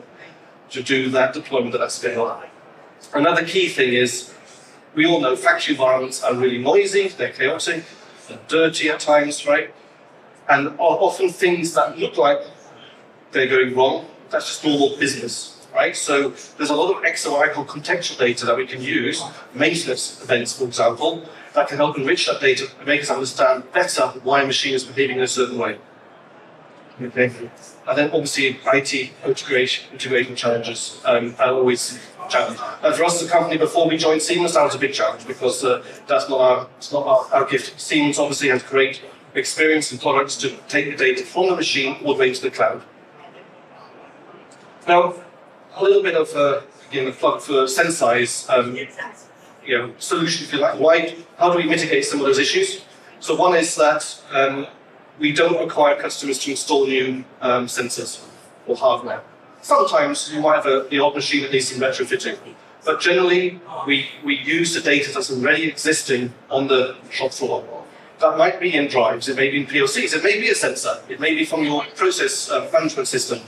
to 0.71 0.83
do 0.83 1.11
that 1.11 1.33
deployment 1.33 1.75
at 1.75 1.81
that 1.81 1.93
scale. 1.93 2.43
Another 3.13 3.45
key 3.45 3.69
thing 3.69 3.93
is 3.93 4.35
we 4.95 5.07
all 5.07 5.21
know 5.21 5.37
factory 5.37 5.75
environments 5.75 6.23
are 6.23 6.35
really 6.35 6.59
noisy, 6.59 7.09
they're 7.09 7.33
chaotic, 7.33 7.85
they're 8.29 8.39
dirty 8.49 8.89
at 8.89 9.01
times, 9.01 9.47
right? 9.47 9.75
And 10.49 10.75
often 10.79 11.31
things 11.31 11.75
that 11.75 11.99
look 11.99 12.17
like 12.17 12.39
they're 13.33 13.49
going 13.49 13.75
wrong, 13.75 14.07
that's 14.31 14.47
just 14.47 14.65
normal 14.65 14.97
business, 14.99 15.67
right? 15.75 15.97
So 15.97 16.31
there's 16.57 16.71
a 16.71 16.75
lot 16.75 16.95
of 16.97 17.03
XOI 17.03 17.53
called 17.53 17.69
contextual 17.69 18.19
data 18.19 18.47
that 18.47 18.57
we 18.57 18.67
can 18.67 18.81
use, 18.81 19.23
maintenance 19.55 20.23
events, 20.23 20.59
for 20.59 20.65
example, 20.65 21.25
that 21.55 21.69
can 21.69 21.77
help 21.77 21.97
enrich 21.97 22.27
that 22.27 22.41
data 22.41 22.67
and 22.79 22.87
make 22.87 23.03
us 23.03 23.11
understand 23.11 23.71
better 23.73 24.03
why 24.23 24.43
a 24.43 24.47
machine 24.47 24.75
is 24.75 24.85
behaving 24.85 25.19
in 25.19 25.23
a 25.23 25.29
certain 25.29 25.59
way. 25.59 25.79
Okay. 27.01 27.33
And 27.87 27.99
then 27.99 28.11
obviously 28.13 28.59
IT 28.73 29.13
integration, 29.25 29.93
integration 29.93 30.37
challenges 30.37 31.01
um, 31.05 31.35
are 31.39 31.53
always 31.53 31.99
a 32.25 32.29
challenge. 32.31 32.59
And 32.83 32.95
for 32.95 33.05
us 33.05 33.21
as 33.21 33.29
a 33.29 33.31
company, 33.31 33.59
before 33.59 33.89
we 33.89 33.99
joined 33.99 34.23
Siemens, 34.23 34.55
that 34.55 34.63
was 34.63 34.75
a 34.75 34.79
big 34.79 34.95
challenge 34.95 35.27
because 35.27 35.63
uh, 35.63 35.85
that's 36.07 36.29
not 36.29 36.41
our, 36.41 36.69
it's 36.79 36.93
not 36.93 37.07
our, 37.07 37.35
our, 37.35 37.45
gift. 37.45 37.79
Siemens 37.79 38.19
obviously 38.19 38.49
has 38.49 38.63
great 38.63 39.03
experience 39.35 39.93
and 39.93 40.01
products 40.01 40.37
to 40.37 40.57
take 40.69 40.91
the 40.91 40.97
data 40.97 41.25
from 41.25 41.49
the 41.49 41.57
machine 41.57 41.97
all 42.05 42.15
the 42.15 42.21
way 42.21 42.33
to 42.33 42.41
the 42.41 42.51
cloud. 42.51 42.83
Now, 44.89 45.15
a 45.77 45.83
little 45.83 46.03
bit 46.03 46.15
of 46.15 46.35
uh, 46.35 46.63
again 46.91 47.09
a 47.09 47.13
plug 47.13 47.41
for 47.41 47.65
Senseye, 47.65 48.49
um, 48.51 48.77
you 49.67 49.79
know, 49.79 49.95
solution 49.99 50.47
if 50.47 50.53
you 50.53 50.61
like. 50.61 50.79
Why? 50.79 51.17
How 51.39 51.51
do 51.51 51.59
we 51.59 51.65
mitigate 51.65 52.05
some 52.05 52.21
of 52.21 52.27
those 52.27 52.39
issues? 52.39 52.85
So 53.21 53.35
one 53.35 53.57
is 53.57 53.75
that 53.77 54.21
um, 54.31 54.67
we 55.19 55.33
don't 55.33 55.59
require 55.59 56.01
customers 56.01 56.39
to 56.41 56.51
install 56.51 56.87
new 56.87 57.25
um, 57.41 57.67
sensors 57.67 58.25
or 58.67 58.77
hardware. 58.77 59.23
Sometimes 59.63 60.33
you 60.33 60.41
might 60.41 60.57
have 60.57 60.67
a, 60.67 60.87
the 60.91 61.01
old 61.01 61.15
machine 61.15 61.43
that 61.43 61.53
needs 61.53 61.69
some 61.69 61.81
retrofitting, 61.81 62.39
but 62.85 63.01
generally 63.01 63.61
we, 63.87 64.07
we 64.25 64.37
use 64.39 64.75
the 64.75 64.81
data 64.81 65.13
that's 65.13 65.31
already 65.31 65.69
existing 65.69 66.35
on 66.51 66.69
the 66.69 66.97
shop 67.11 67.33
floor. 67.33 67.65
That 68.21 68.37
might 68.39 68.61
be 68.61 68.75
in 68.75 68.89
drives, 68.89 69.29
it 69.29 69.37
may 69.37 69.51
be 69.51 69.61
in 69.61 69.67
PLCs, 69.67 70.15
it 70.15 70.23
may 70.23 70.41
be 70.41 70.49
a 70.49 70.55
sensor, 70.55 71.01
it 71.09 71.21
may 71.21 71.35
be 71.35 71.45
from 71.45 71.65
your 71.65 71.85
process 71.97 72.51
uh, 72.51 72.69
management 72.73 73.09
system. 73.09 73.41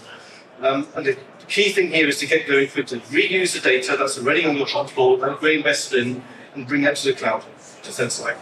Um, 0.61 0.89
and 0.97 1.07
the 1.07 1.19
key 1.49 1.71
thing 1.71 1.89
here 1.89 2.09
is 2.09 2.19
to 2.21 2.27
get 2.27 2.49
going 2.49 2.69
quickly. 2.69 3.01
Reuse 3.01 3.55
the 3.55 3.61
data 3.61 3.97
that's 3.99 4.19
already 4.19 4.45
on 4.45 4.57
your 4.57 4.67
shop 4.67 4.91
floor, 4.91 5.19
that 5.19 5.41
you're 5.43 5.53
invested 5.53 6.07
in, 6.07 6.23
and 6.55 6.67
bring 6.67 6.83
that 6.83 6.97
to 6.97 7.13
the 7.13 7.15
cloud, 7.15 7.45
to 7.83 7.91
Senseye. 7.91 8.37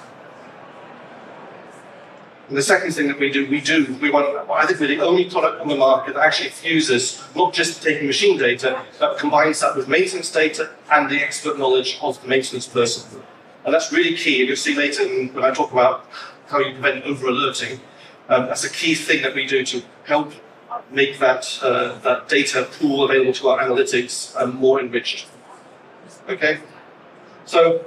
And 2.48 2.58
the 2.58 2.62
second 2.62 2.92
thing 2.92 3.08
that 3.08 3.18
we 3.18 3.30
do, 3.30 3.48
we 3.48 3.60
do, 3.60 3.96
we 4.02 4.10
want, 4.10 4.26
I 4.50 4.66
think 4.66 4.78
we're 4.78 4.88
the 4.88 5.00
only 5.00 5.30
product 5.30 5.62
on 5.62 5.68
the 5.68 5.76
market 5.76 6.14
that 6.14 6.24
actually 6.24 6.50
fuses 6.50 7.22
not 7.34 7.54
just 7.54 7.82
taking 7.82 8.06
machine 8.06 8.38
data, 8.38 8.82
but 9.00 9.18
combines 9.18 9.60
that 9.60 9.74
with 9.74 9.88
maintenance 9.88 10.30
data 10.30 10.70
and 10.92 11.10
the 11.10 11.22
expert 11.22 11.58
knowledge 11.58 11.98
of 12.02 12.20
the 12.20 12.28
maintenance 12.28 12.66
person. 12.66 13.22
And 13.64 13.72
that's 13.72 13.90
really 13.90 14.14
key. 14.14 14.40
And 14.40 14.48
you'll 14.48 14.58
see 14.58 14.74
later 14.74 15.04
when 15.06 15.42
I 15.42 15.54
talk 15.54 15.72
about 15.72 16.06
how 16.48 16.58
you 16.58 16.72
prevent 16.72 17.04
over 17.04 17.28
alerting. 17.28 17.80
Um, 18.28 18.46
that's 18.46 18.64
a 18.64 18.70
key 18.70 18.94
thing 18.94 19.22
that 19.22 19.34
we 19.34 19.46
do 19.46 19.64
to 19.64 19.82
help 20.04 20.34
make 20.90 21.18
that, 21.20 21.58
uh, 21.62 21.98
that 22.00 22.28
data 22.28 22.68
pool 22.78 23.04
available 23.04 23.32
to 23.32 23.48
our 23.48 23.58
analytics 23.60 24.36
um, 24.36 24.56
more 24.56 24.80
enriched. 24.80 25.26
Okay, 26.28 26.58
so 27.46 27.84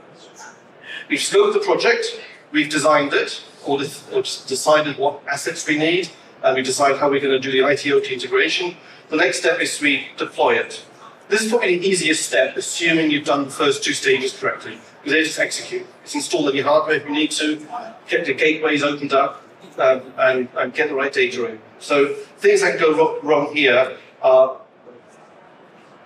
we've 1.09 1.19
scoped 1.19 1.53
the 1.53 1.59
project, 1.59 2.19
we've 2.51 2.69
designed 2.69 3.13
it, 3.13 3.43
or, 3.67 3.77
decided 3.77 4.97
what 4.97 5.21
assets 5.29 5.67
we 5.67 5.77
need, 5.77 6.09
and 6.43 6.55
we 6.55 6.61
decide 6.61 6.97
how 6.97 7.09
we're 7.09 7.19
going 7.19 7.39
to 7.39 7.39
do 7.39 7.51
the 7.51 7.67
IT-OT 7.67 8.13
integration. 8.13 8.75
The 9.09 9.17
next 9.17 9.39
step 9.39 9.59
is 9.59 9.79
we 9.81 10.07
deploy 10.17 10.55
it. 10.55 10.83
This 11.29 11.41
is 11.41 11.49
probably 11.49 11.77
the 11.77 11.87
easiest 11.87 12.25
step, 12.25 12.55
assuming 12.55 13.11
you've 13.11 13.25
done 13.25 13.45
the 13.45 13.49
first 13.49 13.83
two 13.83 13.93
stages 13.93 14.37
correctly, 14.37 14.77
because 14.99 15.11
they 15.13 15.23
just 15.23 15.39
execute. 15.39 15.85
It's 16.03 16.15
install 16.15 16.47
any 16.47 16.61
hardware 16.61 16.95
if 16.95 17.05
you 17.05 17.11
need 17.11 17.31
to, 17.31 17.67
get 18.07 18.25
the 18.25 18.33
gateways 18.33 18.83
opened 18.83 19.13
up, 19.13 19.43
um, 19.77 20.01
and, 20.17 20.47
and, 20.57 20.73
get 20.73 20.89
the 20.89 20.95
right 20.95 21.11
data 21.11 21.45
in. 21.45 21.59
So 21.79 22.13
things 22.37 22.61
that 22.61 22.79
go 22.79 23.19
wrong 23.21 23.55
here 23.55 23.97
are 24.21 24.57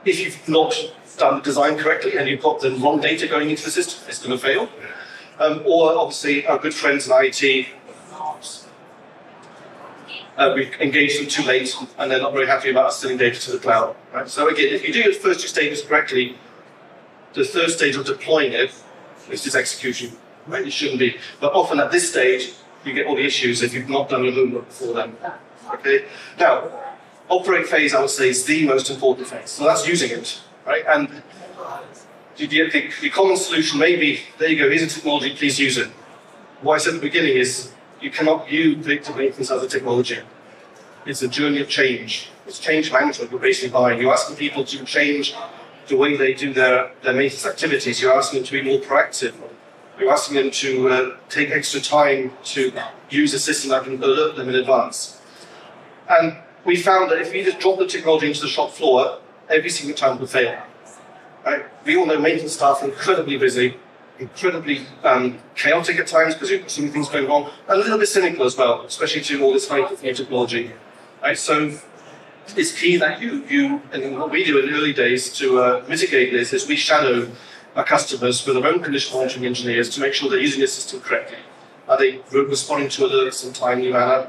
if 0.04 0.20
you've 0.20 0.50
not 0.50 0.76
done 1.18 1.36
the 1.36 1.42
design 1.42 1.78
correctly 1.78 2.18
and 2.18 2.28
you've 2.28 2.42
got 2.42 2.60
the 2.60 2.72
wrong 2.72 3.00
data 3.00 3.28
going 3.28 3.50
into 3.50 3.64
the 3.64 3.72
system, 3.72 4.04
it's 4.10 4.20
going 4.20 4.38
to 4.38 4.44
fail. 4.44 4.68
Um, 5.42 5.64
or 5.66 5.98
obviously 5.98 6.46
our 6.46 6.60
good 6.60 6.74
friends 6.74 7.08
in 7.08 7.14
IT, 7.16 7.68
uh, 10.38 10.54
we 10.56 10.72
engaged 10.80 11.20
them 11.20 11.28
too 11.28 11.42
late 11.44 11.76
and 11.98 12.12
they're 12.12 12.22
not 12.22 12.32
very 12.32 12.46
happy 12.46 12.70
about 12.70 12.88
us 12.88 13.00
sending 13.00 13.18
data 13.18 13.42
to 13.42 13.52
the 13.54 13.58
cloud. 13.58 13.96
Right? 14.14 14.30
So 14.30 14.50
again, 14.50 14.72
if 14.72 14.88
you 14.88 14.94
do 14.94 15.00
your 15.00 15.14
first 15.14 15.42
two 15.42 15.48
stages 15.48 15.82
correctly, 15.82 16.38
the 17.34 17.44
third 17.44 17.72
stage 17.72 17.96
of 17.96 18.06
deploying 18.06 18.54
it 18.54 18.72
is 19.32 19.44
just 19.44 19.56
execution. 19.56 20.16
Right? 20.46 20.68
It 20.68 20.74
shouldn't 20.74 21.00
be. 21.00 21.18
But 21.40 21.54
often 21.54 21.80
at 21.80 21.92
this 21.92 22.12
stage, 22.12 22.54
you 22.86 22.94
get 22.94 23.08
all 23.08 23.16
the 23.16 23.26
issues 23.26 23.64
if 23.64 23.74
you've 23.74 23.90
not 23.90 24.10
done 24.10 24.24
your 24.24 24.34
homework 24.34 24.68
before 24.68 24.94
then. 24.94 25.16
Okay. 25.74 26.06
Now, 26.40 26.70
operate 27.30 27.66
phase, 27.66 27.96
I 27.96 28.02
would 28.02 28.12
say, 28.12 28.30
is 28.30 28.46
the 28.46 28.68
most 28.68 28.92
important 28.92 29.28
phase. 29.28 29.50
So 29.50 29.64
that's 29.64 29.88
using 29.88 30.12
it, 30.12 30.40
right? 30.68 30.84
And 30.88 31.24
the, 32.38 32.48
the, 32.48 32.92
the 33.02 33.10
common 33.10 33.38
solution 33.38 33.80
may 33.80 33.96
be, 33.96 34.22
there 34.38 34.50
you 34.50 34.58
go, 34.58 34.70
here's 34.70 34.84
a 34.84 34.88
technology, 34.88 35.36
please 35.36 35.60
use 35.60 35.78
it. 35.78 35.90
What 36.62 36.76
I 36.76 36.78
said 36.78 36.96
at 36.96 37.02
the 37.02 37.08
beginning 37.08 37.36
is, 37.36 37.72
you 38.00 38.12
cannot 38.12 38.48
view 38.48 38.76
predictive 38.78 39.16
maintenance 39.16 39.52
as 39.52 39.62
a 39.62 39.68
technology. 39.68 40.20
It's 41.06 41.22
a 41.22 41.28
journey 41.28 41.62
of 41.62 41.70
change. 41.70 42.30
It's 42.48 42.60
change 42.60 42.92
management 42.92 43.32
you're 43.32 43.40
basically 43.40 43.70
buying. 43.70 44.02
You're 44.02 44.14
asking 44.14 44.36
people 44.38 44.64
to 44.66 44.86
change 44.86 45.36
the 45.88 45.98
way 45.98 46.16
they 46.18 46.34
do 46.34 46.54
their, 46.54 46.92
their 47.04 47.14
maintenance 47.14 47.46
activities. 47.46 48.02
You're 48.02 48.14
asking 48.14 48.40
them 48.40 48.48
to 48.48 48.52
be 48.52 48.62
more 48.62 48.80
proactive. 48.80 49.34
You're 50.00 50.12
asking 50.12 50.36
them 50.36 50.52
to 50.52 50.90
uh, 50.90 51.18
take 51.30 51.52
extra 51.52 51.80
time 51.80 52.34
to 52.46 52.74
use 53.10 53.34
a 53.34 53.40
system 53.40 53.70
that 53.72 53.84
can 53.84 54.02
alert 54.02 54.36
them 54.36 54.50
in 54.50 54.56
advance. 54.56 55.20
And 56.10 56.38
we 56.66 56.76
found 56.76 57.12
that 57.12 57.20
if 57.20 57.32
we 57.32 57.44
just 57.44 57.60
drop 57.60 57.78
the 57.78 57.88
technology 57.88 58.28
into 58.28 58.42
the 58.42 58.48
shop 58.48 58.72
floor, 58.72 59.20
every 59.50 59.70
single 59.70 59.96
time 59.96 60.20
would 60.20 60.30
fail. 60.30 60.62
Right? 61.46 61.66
We 61.86 61.98
all 61.98 62.06
know 62.06 62.20
maintenance 62.20 62.54
staff 62.54 62.82
are 62.82 62.86
incredibly 62.86 63.38
busy, 63.38 63.78
incredibly 64.20 64.82
um, 65.04 65.40
chaotic 65.56 65.98
at 65.98 66.08
times 66.08 66.36
because 66.36 66.52
you've 66.52 66.62
got 66.62 66.72
so 66.72 66.82
many 66.82 66.94
things 66.94 67.10
going 67.10 67.30
on, 67.30 67.52
and 67.68 67.80
a 67.80 67.84
little 67.84 67.98
bit 67.98 68.08
cynical 68.08 68.46
as 68.46 68.56
well, 68.56 68.82
especially 68.84 69.22
to 69.22 69.44
all 69.44 69.54
this 69.54 69.68
high 69.68 69.84
technology. 69.96 70.72
Right? 71.22 71.38
So 71.38 71.78
it's 72.56 72.80
key 72.80 72.98
that 72.98 73.22
you, 73.22 73.44
you, 73.46 73.82
and 73.92 74.18
what 74.18 74.32
we 74.32 74.44
do 74.44 74.60
in 74.60 74.68
the 74.68 74.78
early 74.78 74.94
days 74.94 75.32
to 75.38 75.60
uh, 75.60 75.86
mitigate 75.88 76.32
this 76.32 76.54
is 76.54 76.68
we 76.68 76.76
shadow 76.76 77.30
our 77.76 77.84
customers 77.84 78.46
with 78.46 78.58
our 78.58 78.68
own 78.68 78.82
condition 78.82 79.18
monitoring 79.18 79.46
engineers 79.46 79.90
to 79.90 80.02
make 80.02 80.14
sure 80.14 80.30
they're 80.30 80.40
using 80.40 80.62
the 80.62 80.68
system 80.68 81.00
correctly. 81.00 81.38
Are 81.88 81.98
they 81.98 82.20
responding 82.32 82.90
to 82.90 83.04
alerts 83.04 83.44
in 83.44 83.52
a 83.52 83.54
timely 83.54 83.92
manner? 83.92 84.28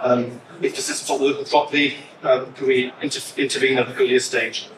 Um, 0.00 0.40
if 0.62 0.74
the 0.74 0.82
system's 0.82 1.08
not 1.08 1.20
working 1.20 1.44
properly, 1.44 1.96
um, 2.22 2.52
can 2.54 2.66
we 2.66 2.92
inter 3.02 3.20
intervene 3.36 3.78
at 3.78 3.88
the 3.88 3.94
earlier 3.94 4.20
stage? 4.20 4.68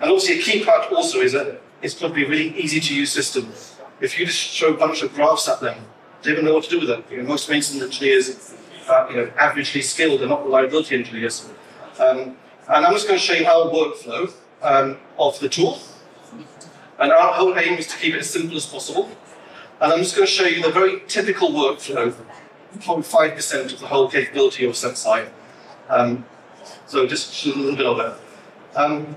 And 0.00 0.10
obviously, 0.10 0.38
a 0.38 0.42
key 0.42 0.64
part 0.64 0.90
also 0.92 1.18
is 1.18 1.32
that 1.32 1.60
it's 1.82 1.94
be 1.94 2.06
a 2.24 2.28
really 2.28 2.58
easy 2.58 2.80
to 2.80 2.94
use 2.94 3.12
system. 3.12 3.52
If 4.00 4.18
you 4.18 4.26
just 4.26 4.38
show 4.38 4.72
a 4.72 4.76
bunch 4.76 5.02
of 5.02 5.14
graphs 5.14 5.48
at 5.48 5.60
them, 5.60 5.84
they 6.22 6.34
don't 6.34 6.44
know 6.44 6.54
what 6.54 6.64
to 6.64 6.70
do 6.70 6.80
with 6.80 6.88
them. 6.88 7.04
You 7.10 7.18
know, 7.18 7.28
most 7.28 7.48
maintenance 7.48 7.82
engineers 7.82 8.54
are 8.88 9.10
you 9.10 9.16
know, 9.16 9.26
averagely 9.38 9.82
skilled, 9.82 10.20
they're 10.20 10.28
not 10.28 10.44
reliability 10.44 10.96
engineers. 10.96 11.48
Um, 11.98 12.36
and 12.68 12.86
I'm 12.86 12.92
just 12.92 13.06
going 13.06 13.18
to 13.18 13.24
show 13.24 13.34
you 13.34 13.46
our 13.46 13.70
workflow 13.70 14.32
um, 14.62 14.98
of 15.18 15.38
the 15.40 15.48
tool. 15.48 15.78
And 16.98 17.12
our 17.12 17.32
whole 17.32 17.58
aim 17.58 17.78
is 17.78 17.86
to 17.88 17.96
keep 17.96 18.14
it 18.14 18.20
as 18.20 18.30
simple 18.30 18.56
as 18.56 18.66
possible. 18.66 19.10
And 19.80 19.92
I'm 19.92 20.00
just 20.00 20.14
going 20.14 20.26
to 20.26 20.32
show 20.32 20.44
you 20.44 20.62
the 20.62 20.70
very 20.70 21.02
typical 21.08 21.50
workflow, 21.50 22.14
probably 22.80 23.02
5% 23.02 23.72
of 23.72 23.80
the 23.80 23.86
whole 23.86 24.10
capability 24.10 24.66
of 24.66 24.72
Senseye. 24.72 25.28
Um, 25.88 26.24
so 26.86 27.06
just 27.06 27.46
a 27.46 27.48
little 27.48 27.76
bit 27.76 27.86
of 27.86 27.98
it. 28.00 28.76
Um, 28.76 29.16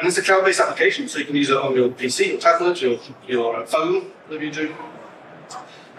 and 0.00 0.08
it's 0.08 0.16
a 0.16 0.22
cloud-based 0.22 0.60
application, 0.60 1.08
so 1.08 1.18
you 1.18 1.26
can 1.26 1.36
use 1.36 1.50
it 1.50 1.58
on 1.58 1.74
your 1.74 1.90
PC, 1.90 2.28
your 2.28 2.40
tablet, 2.40 2.80
your, 2.80 2.98
your 3.28 3.66
phone, 3.66 4.10
whatever 4.26 4.44
you 4.44 4.50
do. 4.50 4.74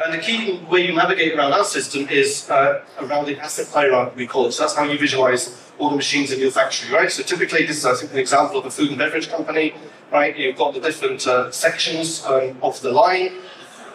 And 0.03 0.11
the 0.11 0.17
key 0.17 0.59
way 0.71 0.87
you 0.87 0.95
navigate 0.95 1.37
around 1.37 1.53
our 1.53 1.63
system 1.63 2.07
is 2.09 2.49
uh, 2.49 2.83
around 2.99 3.25
the 3.25 3.37
asset 3.37 3.67
hierarchy, 3.67 4.15
we 4.15 4.25
call 4.25 4.47
it. 4.47 4.53
So 4.53 4.63
that's 4.63 4.75
how 4.75 4.85
you 4.85 4.97
visualize 4.97 5.71
all 5.77 5.91
the 5.91 5.95
machines 5.95 6.31
in 6.31 6.39
your 6.39 6.49
factory, 6.49 6.91
right? 6.91 7.11
So 7.11 7.21
typically, 7.21 7.67
this 7.67 7.77
is 7.77 7.85
I 7.85 7.93
think, 7.93 8.11
an 8.11 8.17
example 8.17 8.57
of 8.57 8.65
a 8.65 8.71
food 8.71 8.89
and 8.89 8.97
beverage 8.97 9.29
company, 9.29 9.75
right? 10.11 10.35
You've 10.35 10.57
got 10.57 10.73
the 10.73 10.79
different 10.79 11.27
uh, 11.27 11.51
sections 11.51 12.25
um, 12.25 12.57
of 12.63 12.81
the 12.81 12.91
line, 12.91 13.33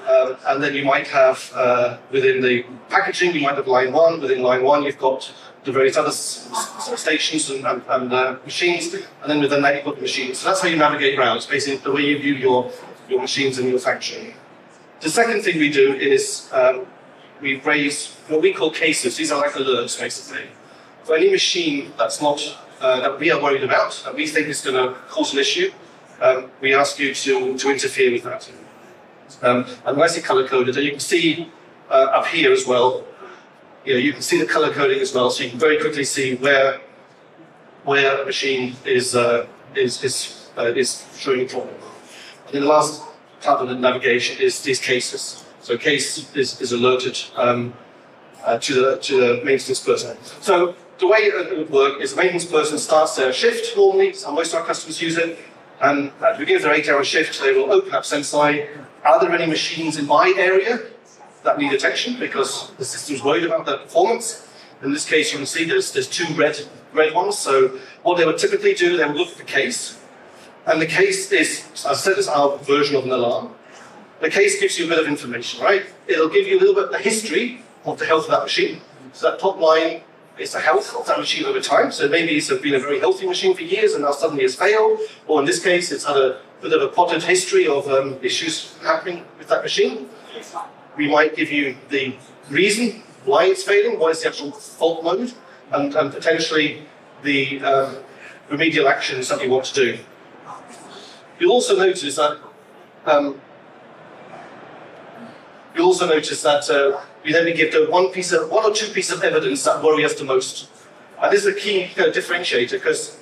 um, 0.07 0.37
and 0.47 0.63
then 0.63 0.75
you 0.77 0.85
might 0.85 1.09
have 1.09 1.51
uh, 1.53 1.99
within 2.13 2.41
the 2.41 2.65
packaging, 2.89 3.35
you 3.35 3.41
might 3.41 3.57
have 3.57 3.67
line 3.67 3.93
one. 3.93 4.21
Within 4.21 4.43
line 4.43 4.63
one, 4.63 4.85
you've 4.85 4.99
got 4.99 5.33
the 5.67 5.73
various 5.73 5.97
other 5.97 6.13
stations 6.13 7.51
and, 7.51 7.67
and, 7.67 7.83
and 7.89 8.13
uh, 8.13 8.37
machines, 8.45 8.95
and 8.95 9.05
then 9.27 9.41
within 9.41 9.61
that, 9.63 9.75
you've 9.75 9.85
got 9.85 9.97
the 9.97 10.03
machines. 10.03 10.39
So 10.39 10.49
that's 10.49 10.61
how 10.63 10.69
you 10.69 10.77
navigate 10.77 11.19
around. 11.19 11.39
It's 11.39 11.47
basically 11.47 11.79
the 11.79 11.93
way 11.93 12.03
you 12.03 12.19
view 12.19 12.35
your, 12.35 12.71
your 13.09 13.21
machines 13.21 13.59
and 13.59 13.69
your 13.69 13.81
function. 13.81 14.33
The 15.01 15.11
second 15.11 15.43
thing 15.43 15.59
we 15.59 15.71
do 15.71 15.93
is 15.93 16.49
um, 16.53 16.87
we 17.43 17.61
raise 17.61 18.15
what 18.29 18.41
we 18.41 18.53
call 18.53 18.71
cases. 18.71 19.17
These 19.17 19.33
are 19.33 19.41
like 19.41 19.53
alerts, 19.53 19.99
basically. 20.01 20.47
For 21.03 21.17
any 21.17 21.31
machine 21.31 21.93
that's 21.99 22.23
not 22.23 22.41
uh, 22.81 23.01
that 23.01 23.19
we 23.19 23.31
are 23.31 23.43
worried 23.43 23.65
about, 23.65 24.01
that 24.05 24.15
we 24.15 24.27
think 24.27 24.47
is 24.47 24.63
going 24.63 24.77
to 24.77 24.95
cause 25.09 25.33
an 25.33 25.41
issue, 25.41 25.73
um, 26.21 26.51
we 26.61 26.75
ask 26.75 26.99
you 26.99 27.13
to, 27.13 27.59
to 27.59 27.71
interfere 27.71 28.13
with 28.13 28.23
that. 28.23 28.51
Um, 29.43 29.67
and 29.85 29.99
nicely 29.99 30.23
color 30.23 30.47
coded, 30.47 30.77
and 30.77 30.85
you 30.85 30.93
can 30.93 31.01
see 31.01 31.51
uh, 31.91 32.09
up 32.15 32.27
here 32.27 32.53
as 32.53 32.67
well. 32.67 33.05
You 33.87 33.93
know, 33.95 34.01
you 34.01 34.13
can 34.13 34.21
see 34.21 34.41
the 34.41 34.47
color 34.47 34.73
coding 34.73 35.01
as 35.01 35.15
well, 35.15 35.31
so 35.31 35.45
you 35.45 35.51
can 35.51 35.61
very 35.61 35.79
quickly 35.79 36.03
see 36.03 36.35
where 36.35 36.81
where 37.85 38.21
a 38.21 38.27
machine 38.27 38.75
is 38.85 39.15
uh, 39.15 39.47
is 39.77 40.03
is 40.03 40.51
uh, 40.59 40.75
is 40.83 41.07
showing 41.17 41.49
problem. 41.49 41.75
And 42.47 42.55
then 42.55 42.63
the 42.63 42.69
last 42.69 43.05
part 43.43 43.61
of 43.61 43.69
the 43.69 43.77
navigation 43.77 44.43
is 44.43 44.61
these 44.63 44.81
cases. 44.81 45.45
So 45.61 45.79
case 45.79 46.35
is, 46.35 46.61
is 46.61 46.73
alerted 46.73 47.17
um, 47.37 47.75
uh, 48.45 48.59
to 48.59 48.75
the 48.75 48.97
to 49.03 49.21
the 49.21 49.45
maintenance 49.45 49.79
person. 49.79 50.17
So 50.41 50.75
the 50.99 51.07
way 51.07 51.19
it 51.19 51.57
would 51.57 51.71
work 51.71 52.01
is 52.01 52.11
the 52.15 52.23
maintenance 52.23 52.45
person 52.45 52.79
starts 52.79 53.15
their 53.15 53.33
shift 53.33 53.77
normally, 53.77 54.15
so 54.15 54.33
most 54.33 54.53
of 54.53 54.63
our 54.63 54.67
customers 54.67 55.01
use 55.01 55.17
it, 55.17 55.39
and 55.81 56.11
at 56.21 56.33
the 56.33 56.39
beginning 56.41 56.57
of 56.57 56.63
their 56.63 56.75
eight-hour 56.75 57.05
shift, 57.05 57.41
they 57.41 57.53
will 57.53 57.71
open 57.71 57.95
up 57.95 58.03
Senseye. 58.03 58.67
Are 59.05 59.21
there 59.21 59.31
any 59.31 59.47
machines 59.47 59.97
in 59.97 60.07
my 60.09 60.35
area 60.37 60.81
that 61.47 61.59
need 61.59 61.73
attention 61.73 62.19
because 62.19 62.71
the 62.73 62.85
system's 62.85 63.23
worried 63.23 63.45
about 63.45 63.65
their 63.65 63.79
performance? 63.79 64.47
In 64.83 64.93
this 64.93 65.09
case, 65.09 65.33
you 65.33 65.39
can 65.39 65.47
see 65.47 65.65
there's, 65.65 65.93
there's 65.93 66.09
two 66.09 66.27
red, 66.35 66.61
red 66.93 67.15
ones. 67.15 67.39
So 67.39 67.79
what 68.03 68.19
they 68.19 68.27
would 68.27 68.39
typically 68.39 68.75
do, 68.75 68.97
they 68.97 69.07
would 69.07 69.17
look 69.17 69.29
at 69.29 69.39
the 69.39 69.45
case. 69.45 69.99
And 70.67 70.83
the 70.83 70.87
case 70.87 71.33
is, 71.33 71.65
I 71.87 71.95
said, 71.95 72.19
is 72.19 72.29
our 72.29 72.59
version 72.59 72.97
of 72.97 73.05
an 73.05 73.13
alarm. 73.13 73.55
The 74.21 74.31
case 74.31 74.61
gives 74.61 74.79
you 74.79 74.87
a 74.87 74.89
bit 74.89 74.99
of 74.99 75.07
information, 75.07 75.63
right? 75.63 75.87
It'll 76.07 76.29
give 76.29 76.47
you 76.47 76.59
a 76.59 76.61
little 76.61 76.75
bit 76.75 76.85
of 76.85 76.93
the 76.93 76.99
history 76.99 77.63
of 77.85 77.99
the 77.99 78.07
health 78.07 78.25
of 78.25 78.31
that 78.33 78.43
machine. 78.43 78.81
So 79.13 79.31
that 79.31 79.39
top 79.39 79.59
line 79.59 80.03
is 80.39 80.53
the 80.53 80.61
health 80.61 80.95
of 80.95 81.07
that 81.07 81.19
machine 81.19 81.45
over 81.45 81.61
time. 81.61 81.93
So 81.93 82.09
maybe 82.09 82.37
it's 82.37 82.53
been 82.53 82.75
a 82.75 82.79
very 82.79 82.99
healthy 82.99 83.27
machine 83.27 83.55
for 83.55 83.63
years 83.63 83.95
and 83.95 84.05
now 84.05 84.13
suddenly 84.13 84.45
it's 84.45 84.55
failed. 84.55 85.01
Or 85.27 85.41
in 85.41 85.47
this 85.47 85.63
case, 85.63 85.93
it's 85.93 86.05
had 86.05 86.17
a 86.17 86.41
bit 86.61 86.73
of 86.73 86.83
a 86.83 86.89
potted 86.89 87.23
history 87.23 87.67
of 87.67 87.89
um, 87.89 88.19
issues 88.23 88.77
happening 88.83 89.25
with 89.39 89.49
that 89.49 89.63
machine. 89.63 90.09
We 90.97 91.11
might 91.11 91.37
give 91.37 91.51
you 91.51 91.77
the 91.91 92.17
reason 92.51 93.03
why 93.25 93.47
it's 93.47 93.63
failing, 93.63 93.99
what 93.99 94.13
is 94.13 94.23
the 94.23 94.29
actual 94.29 94.53
fault 94.53 95.05
mode, 95.05 95.33
and, 95.73 95.95
and 95.95 96.13
potentially 96.13 96.83
the 97.23 97.61
um, 97.63 97.97
remedial 98.49 98.89
actions 98.89 99.29
that 99.29 99.43
you 99.43 99.51
want 99.51 99.65
to 99.67 99.75
do. 99.75 99.99
You'll 101.39 101.53
also 101.53 101.77
notice 101.77 102.17
that 102.17 102.39
um, 103.05 103.41
you'll 105.75 105.87
also 105.87 106.07
notice 106.07 106.43
that 106.43 106.69
uh, 106.71 107.01
we 107.25 107.33
then 107.33 107.55
give 107.55 107.73
them 107.73 107.91
one 107.91 108.11
piece 108.11 108.33
of 108.33 108.51
one 108.51 108.65
or 108.65 108.73
two 108.73 108.93
pieces 108.93 109.19
of 109.19 109.23
evidence 109.23 109.65
that 109.65 109.83
worry 109.83 110.05
us 110.05 110.15
the 110.15 110.25
most. 110.25 110.69
And 111.21 111.33
this 111.33 111.45
is 111.45 111.55
a 111.55 111.59
key 111.59 111.85
of 111.85 112.15
differentiator 112.15 112.73
because, 112.73 113.19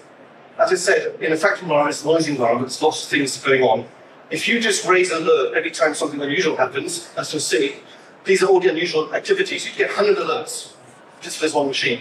as 0.58 0.72
I 0.72 0.74
said, 0.74 1.20
in 1.20 1.32
a 1.32 1.36
factory 1.36 1.62
environment, 1.62 1.94
it's 1.94 2.04
a 2.04 2.06
noisy 2.06 2.32
environment, 2.32 2.68
there's 2.68 2.82
lots 2.82 3.04
of 3.04 3.10
things 3.10 3.36
going 3.42 3.62
on. 3.62 3.86
If 4.34 4.48
you 4.48 4.58
just 4.58 4.84
raise 4.84 5.12
alert 5.12 5.54
every 5.54 5.70
time 5.70 5.94
something 5.94 6.20
unusual 6.20 6.56
happens, 6.56 7.08
that's 7.14 7.30
just 7.30 7.46
silly. 7.46 7.76
These 8.24 8.42
are 8.42 8.46
all 8.46 8.58
the 8.58 8.68
unusual 8.68 9.14
activities. 9.14 9.64
You'd 9.64 9.76
get 9.76 9.96
100 9.96 10.16
alerts 10.16 10.72
just 11.20 11.36
for 11.36 11.44
this 11.44 11.54
one 11.54 11.68
machine. 11.68 12.00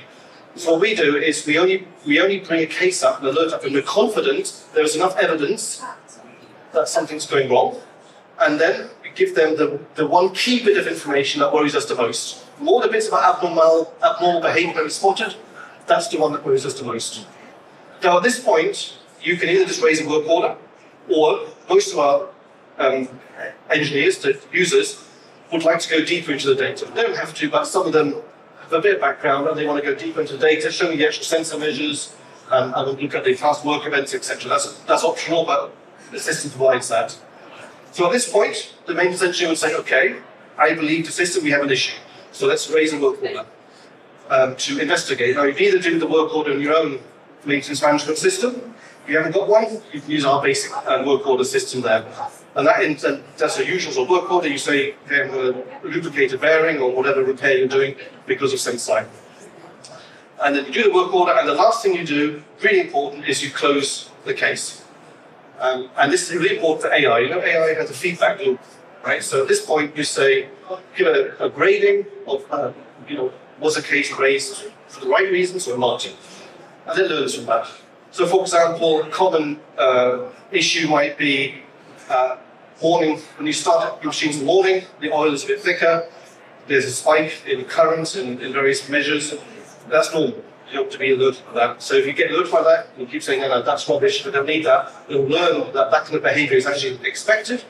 So 0.56 0.72
what 0.72 0.82
we 0.82 0.96
do 0.96 1.16
is 1.16 1.46
we 1.46 1.60
only 1.60 1.88
we 2.08 2.20
only 2.20 2.40
bring 2.40 2.62
a 2.62 2.66
case 2.66 3.04
up, 3.04 3.22
an 3.22 3.28
alert 3.28 3.54
up, 3.54 3.64
and 3.64 3.72
we're 3.72 3.84
confident 3.84 4.66
there 4.74 4.84
is 4.84 4.96
enough 4.96 5.16
evidence 5.16 5.84
that 6.72 6.88
something's 6.88 7.28
going 7.28 7.52
wrong, 7.52 7.78
and 8.40 8.60
then 8.60 8.90
we 9.04 9.12
give 9.12 9.36
them 9.36 9.56
the, 9.56 9.80
the 9.94 10.08
one 10.08 10.34
key 10.34 10.64
bit 10.66 10.76
of 10.76 10.88
information 10.88 11.40
that 11.42 11.54
worries 11.54 11.76
us 11.76 11.86
the 11.86 11.94
most. 11.94 12.44
More 12.60 12.82
the 12.82 12.88
bits 12.88 13.10
about 13.10 13.36
abnormal 13.36 13.94
abnormal 14.04 14.42
behaviour 14.42 14.74
that 14.74 14.84
we 14.84 14.90
spotted, 14.90 15.36
that's 15.86 16.08
the 16.08 16.18
one 16.18 16.34
that 16.34 16.44
worries 16.44 16.66
us 16.66 16.74
the 16.80 16.86
most. 16.86 17.28
Now 18.04 18.18
at 18.18 18.24
this 18.24 18.40
point, 18.44 18.98
you 19.22 19.38
can 19.38 19.50
either 19.50 19.66
just 19.66 19.84
raise 19.84 20.02
a 20.02 20.10
work 20.10 20.28
order, 20.28 20.56
or 21.08 21.53
most 21.70 21.94
of 21.94 22.00
our 22.00 22.30
um, 22.78 23.08
engineers, 23.70 24.20
the 24.20 24.40
users, 24.52 25.04
would 25.52 25.64
like 25.64 25.80
to 25.80 25.90
go 25.90 26.04
deeper 26.04 26.32
into 26.32 26.48
the 26.48 26.56
data. 26.56 26.86
They 26.86 27.04
don't 27.04 27.18
have 27.18 27.34
to, 27.36 27.50
but 27.50 27.66
some 27.66 27.86
of 27.86 27.94
them 27.94 28.16
have 28.62 28.74
a 28.74 28.82
bit 28.82 28.96
of 28.96 29.02
background 29.02 29.48
and 29.48 29.58
they 29.58 29.68
want 29.68 29.84
to 29.84 29.90
go 29.90 29.96
deeper 29.98 30.22
into 30.22 30.38
the 30.38 30.40
data, 30.40 30.72
show 30.72 30.96
the 30.96 31.06
actual 31.06 31.24
sensor 31.24 31.58
measures, 31.58 32.16
um, 32.50 32.74
and 32.76 33.00
look 33.00 33.16
at 33.16 33.24
the 33.24 33.34
fast 33.34 33.64
work 33.64 33.86
events, 33.86 34.14
etc. 34.14 34.50
That's, 34.50 34.74
that's 34.82 35.04
optional, 35.04 35.46
but 35.46 35.74
the 36.12 36.20
system 36.20 36.52
provides 36.52 36.90
that. 36.90 37.18
So 37.92 38.08
at 38.08 38.12
this 38.12 38.30
point, 38.30 38.74
the 38.88 38.94
maintenance 38.94 39.22
engineer 39.22 39.50
would 39.50 39.58
say, 39.58 39.76
okay, 39.76 40.16
I 40.58 40.74
believe 40.74 41.06
the 41.06 41.12
system, 41.12 41.44
we 41.44 41.52
have 41.52 41.62
an 41.62 41.72
issue. 41.72 41.98
So 42.32 42.48
let's 42.48 42.70
raise 42.70 42.94
a 42.94 43.00
work 43.00 43.22
order 43.22 43.46
um, 44.30 44.56
to 44.56 44.80
investigate. 44.80 45.36
Now, 45.36 45.44
you 45.44 45.56
either 45.56 45.80
do 45.80 46.00
the 46.00 46.08
work 46.08 46.34
order 46.34 46.52
in 46.52 46.62
your 46.62 46.76
own 46.76 47.00
maintenance 47.46 47.82
management 47.82 48.18
system. 48.18 48.73
If 49.04 49.10
you 49.10 49.18
haven't 49.18 49.34
got 49.34 49.50
one, 49.50 49.82
you 49.92 50.00
can 50.00 50.10
use 50.10 50.24
our 50.24 50.42
basic 50.42 50.72
uh, 50.76 51.04
work 51.06 51.28
order 51.28 51.44
system 51.44 51.82
there. 51.82 52.06
And 52.56 52.66
that 52.68 52.84
in, 52.84 52.96
that's 53.36 53.58
the 53.58 53.66
usual 53.66 53.92
sort 53.92 54.10
of 54.10 54.12
work 54.12 54.32
order. 54.32 54.48
You 54.48 54.58
say, 54.58 54.96
okay, 55.06 55.24
I'm 55.24 55.32
going 55.32 55.54
to 55.54 55.88
lubricate 55.88 56.32
a 56.32 56.38
bearing 56.38 56.80
or 56.80 56.92
whatever 56.92 57.22
repair 57.24 57.58
you're 57.58 57.68
doing 57.68 57.96
because 58.26 58.54
of 58.54 58.60
Senseye. 58.60 59.06
And 60.42 60.56
then 60.56 60.66
you 60.68 60.72
do 60.72 60.84
the 60.84 60.94
work 60.94 61.14
order, 61.14 61.34
and 61.34 61.48
the 61.48 61.54
last 61.54 61.84
thing 61.84 61.96
you 61.96 62.06
do, 62.06 62.44
really 62.62 62.82
important, 62.82 63.28
is 63.28 63.44
you 63.44 63.50
close 63.50 64.10
the 64.24 64.34
case. 64.34 64.84
Um, 65.60 65.90
and 65.98 66.12
this 66.12 66.30
is 66.30 66.36
really 66.36 66.56
important 66.56 66.82
for 66.82 66.94
AI. 66.94 67.20
You 67.20 67.30
know, 67.30 67.42
AI 67.42 67.74
has 67.74 67.90
a 67.90 67.94
feedback 67.94 68.40
loop, 68.40 68.60
right? 69.06 69.24
So 69.24 69.42
at 69.42 69.48
this 69.48 69.66
point, 69.66 69.98
you 69.98 70.04
say, 70.04 70.48
give 70.96 71.08
a, 71.08 71.46
a 71.46 71.50
grading 71.50 72.06
of, 72.28 72.46
uh, 72.52 72.72
you 73.08 73.18
know, 73.18 73.34
was 73.60 73.78
a 73.78 73.82
case 73.82 74.12
raised 74.18 74.64
for 74.88 75.02
the 75.02 75.08
right 75.08 75.30
reasons 75.30 75.68
or 75.68 75.78
not? 75.78 76.06
And 76.86 76.98
then 76.98 77.10
learns 77.10 77.36
from 77.36 77.46
that. 77.46 77.68
So, 78.14 78.28
for 78.28 78.42
example, 78.42 79.02
a 79.02 79.10
common 79.10 79.60
uh, 79.76 80.30
issue 80.52 80.88
might 80.88 81.18
be 81.18 81.56
uh, 82.08 82.38
morning, 82.80 83.18
when 83.38 83.48
you 83.48 83.54
start 83.54 84.04
your 84.04 84.12
machines 84.12 84.40
in 84.40 84.46
the 84.46 84.86
the 85.00 85.12
oil 85.12 85.34
is 85.34 85.44
a 85.46 85.48
bit 85.48 85.62
thicker, 85.62 86.08
there's 86.68 86.86
a 86.86 86.92
spike 86.92 87.44
in 87.48 87.66
current 87.66 88.16
in, 88.16 88.40
in 88.40 88.54
various 88.54 88.88
measures. 88.88 89.34
That's 89.90 90.14
normal. 90.14 90.44
You 90.72 90.84
have 90.84 90.92
to 90.92 91.00
be 91.00 91.12
alerted 91.12 91.42
for 91.42 91.54
that. 91.54 91.82
So 91.82 91.96
if 91.96 92.06
you 92.06 92.14
get 92.14 92.30
alerted 92.30 92.52
by 92.52 92.62
that, 92.62 92.90
you 93.00 93.08
keep 93.08 93.24
saying, 93.24 93.42
no, 93.42 93.48
no, 93.48 93.64
that's 93.64 93.90
rubbish, 93.90 94.24
we 94.24 94.32
don't 94.32 94.46
need 94.46 94.66
that, 94.66 94.94
you'll 95.10 95.26
learn 95.26 95.74
that 95.74 95.90
that 95.90 96.04
kind 96.06 96.16
of 96.16 96.22
behavior 96.22 96.58
is 96.58 96.68
actually 96.68 97.00
expected 97.08 97.64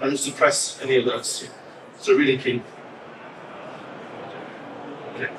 and 0.00 0.18
suppress 0.18 0.80
any 0.82 1.02
alerts. 1.02 1.46
So 1.98 2.14
really 2.14 2.38
key. 2.38 2.62
Okay. 5.14 5.30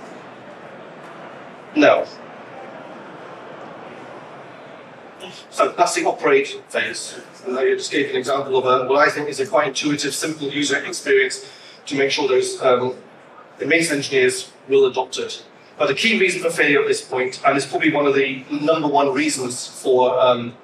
Now, 1.76 2.06
so 5.50 5.74
that's 5.78 5.96
the 5.96 6.06
operate 6.06 6.48
phase. 6.70 7.20
And 7.46 7.58
I 7.58 7.74
just 7.76 7.92
gave 7.92 8.10
an 8.10 8.16
example 8.16 8.58
of 8.58 8.66
a, 8.66 8.88
what 8.88 9.08
I 9.08 9.12
think 9.12 9.30
is 9.30 9.40
a 9.40 9.48
quite 9.48 9.70
intuitive, 9.70 10.14
simple 10.14 10.48
user 10.48 10.78
experience 10.84 11.50
to 11.88 11.96
make 11.98 12.12
sure 12.12 12.28
those 12.28 12.62
um, 12.62 12.96
the 13.58 13.66
maintenance 13.66 14.08
engineers 14.08 14.52
will 14.68 14.86
adopt 14.86 15.18
it. 15.18 15.44
But 15.78 15.88
the 15.88 15.96
key 15.96 16.20
reason 16.20 16.42
for 16.42 16.50
failure 16.50 16.82
at 16.82 16.88
this 16.88 17.02
point, 17.02 17.42
and 17.46 17.58
it's 17.58 17.66
probably 17.66 17.92
one 17.92 18.06
of 18.06 18.16
the 18.16 18.46
number 18.52 18.88
one 18.88 19.14
reasons 19.14 19.68
for 19.68 20.20
um, 20.20 20.56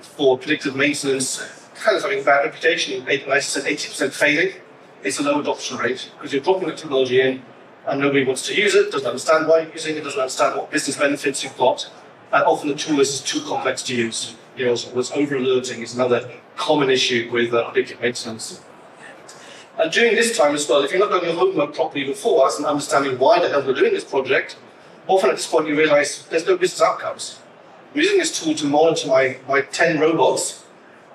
for 0.00 0.38
predictive 0.38 0.76
maintenance, 0.76 1.38
kind 1.74 1.96
of 1.96 2.02
having 2.02 2.20
a 2.20 2.24
bad 2.24 2.44
reputation, 2.44 3.06
I 3.06 3.38
said, 3.40 3.64
80% 3.64 4.12
failing, 4.12 4.54
it's 5.02 5.18
a 5.18 5.22
low 5.22 5.40
adoption 5.40 5.78
rate 5.78 6.10
because 6.16 6.32
you're 6.32 6.42
dropping 6.42 6.68
the 6.68 6.74
technology 6.74 7.20
in 7.20 7.42
and 7.86 8.00
nobody 8.00 8.24
wants 8.24 8.46
to 8.46 8.54
use 8.54 8.74
it, 8.74 8.92
doesn't 8.92 9.06
understand 9.06 9.48
why 9.48 9.60
you're 9.60 9.72
using 9.72 9.96
it, 9.96 10.04
doesn't 10.04 10.20
understand 10.20 10.56
what 10.56 10.70
business 10.70 10.96
benefits 10.96 11.42
you've 11.42 11.56
got, 11.56 11.90
and 12.32 12.44
often 12.44 12.68
the 12.68 12.74
tool 12.74 13.00
is 13.00 13.20
too 13.20 13.40
complex 13.40 13.82
to 13.84 13.94
use. 13.94 14.34
You 14.56 14.66
know, 14.66 14.76
over 15.14 15.36
alerting 15.36 15.82
is 15.82 15.94
another 15.94 16.30
common 16.56 16.90
issue 16.90 17.30
with 17.32 17.52
uh, 17.52 17.70
predictive 17.70 18.00
maintenance. 18.00 18.62
And 19.78 19.90
during 19.90 20.14
this 20.14 20.36
time 20.36 20.54
as 20.54 20.68
well, 20.68 20.82
if 20.82 20.92
you're 20.92 21.00
not 21.00 21.10
doing 21.10 21.24
your 21.24 21.34
homework 21.38 21.74
properly 21.74 22.04
before 22.04 22.46
us 22.46 22.58
and 22.58 22.66
understanding 22.66 23.18
why 23.18 23.40
the 23.40 23.48
hell 23.48 23.66
we're 23.66 23.74
doing 23.74 23.92
this 23.92 24.04
project, 24.04 24.56
often 25.06 25.30
at 25.30 25.36
this 25.36 25.46
point 25.46 25.66
you 25.66 25.76
realize 25.76 26.26
there's 26.26 26.46
no 26.46 26.56
business 26.56 26.82
outcomes. 26.82 27.40
I'm 27.94 28.00
using 28.00 28.18
this 28.18 28.38
tool 28.38 28.54
to 28.54 28.66
monitor 28.66 29.08
my, 29.08 29.38
my 29.48 29.62
10 29.62 29.98
robots. 29.98 30.64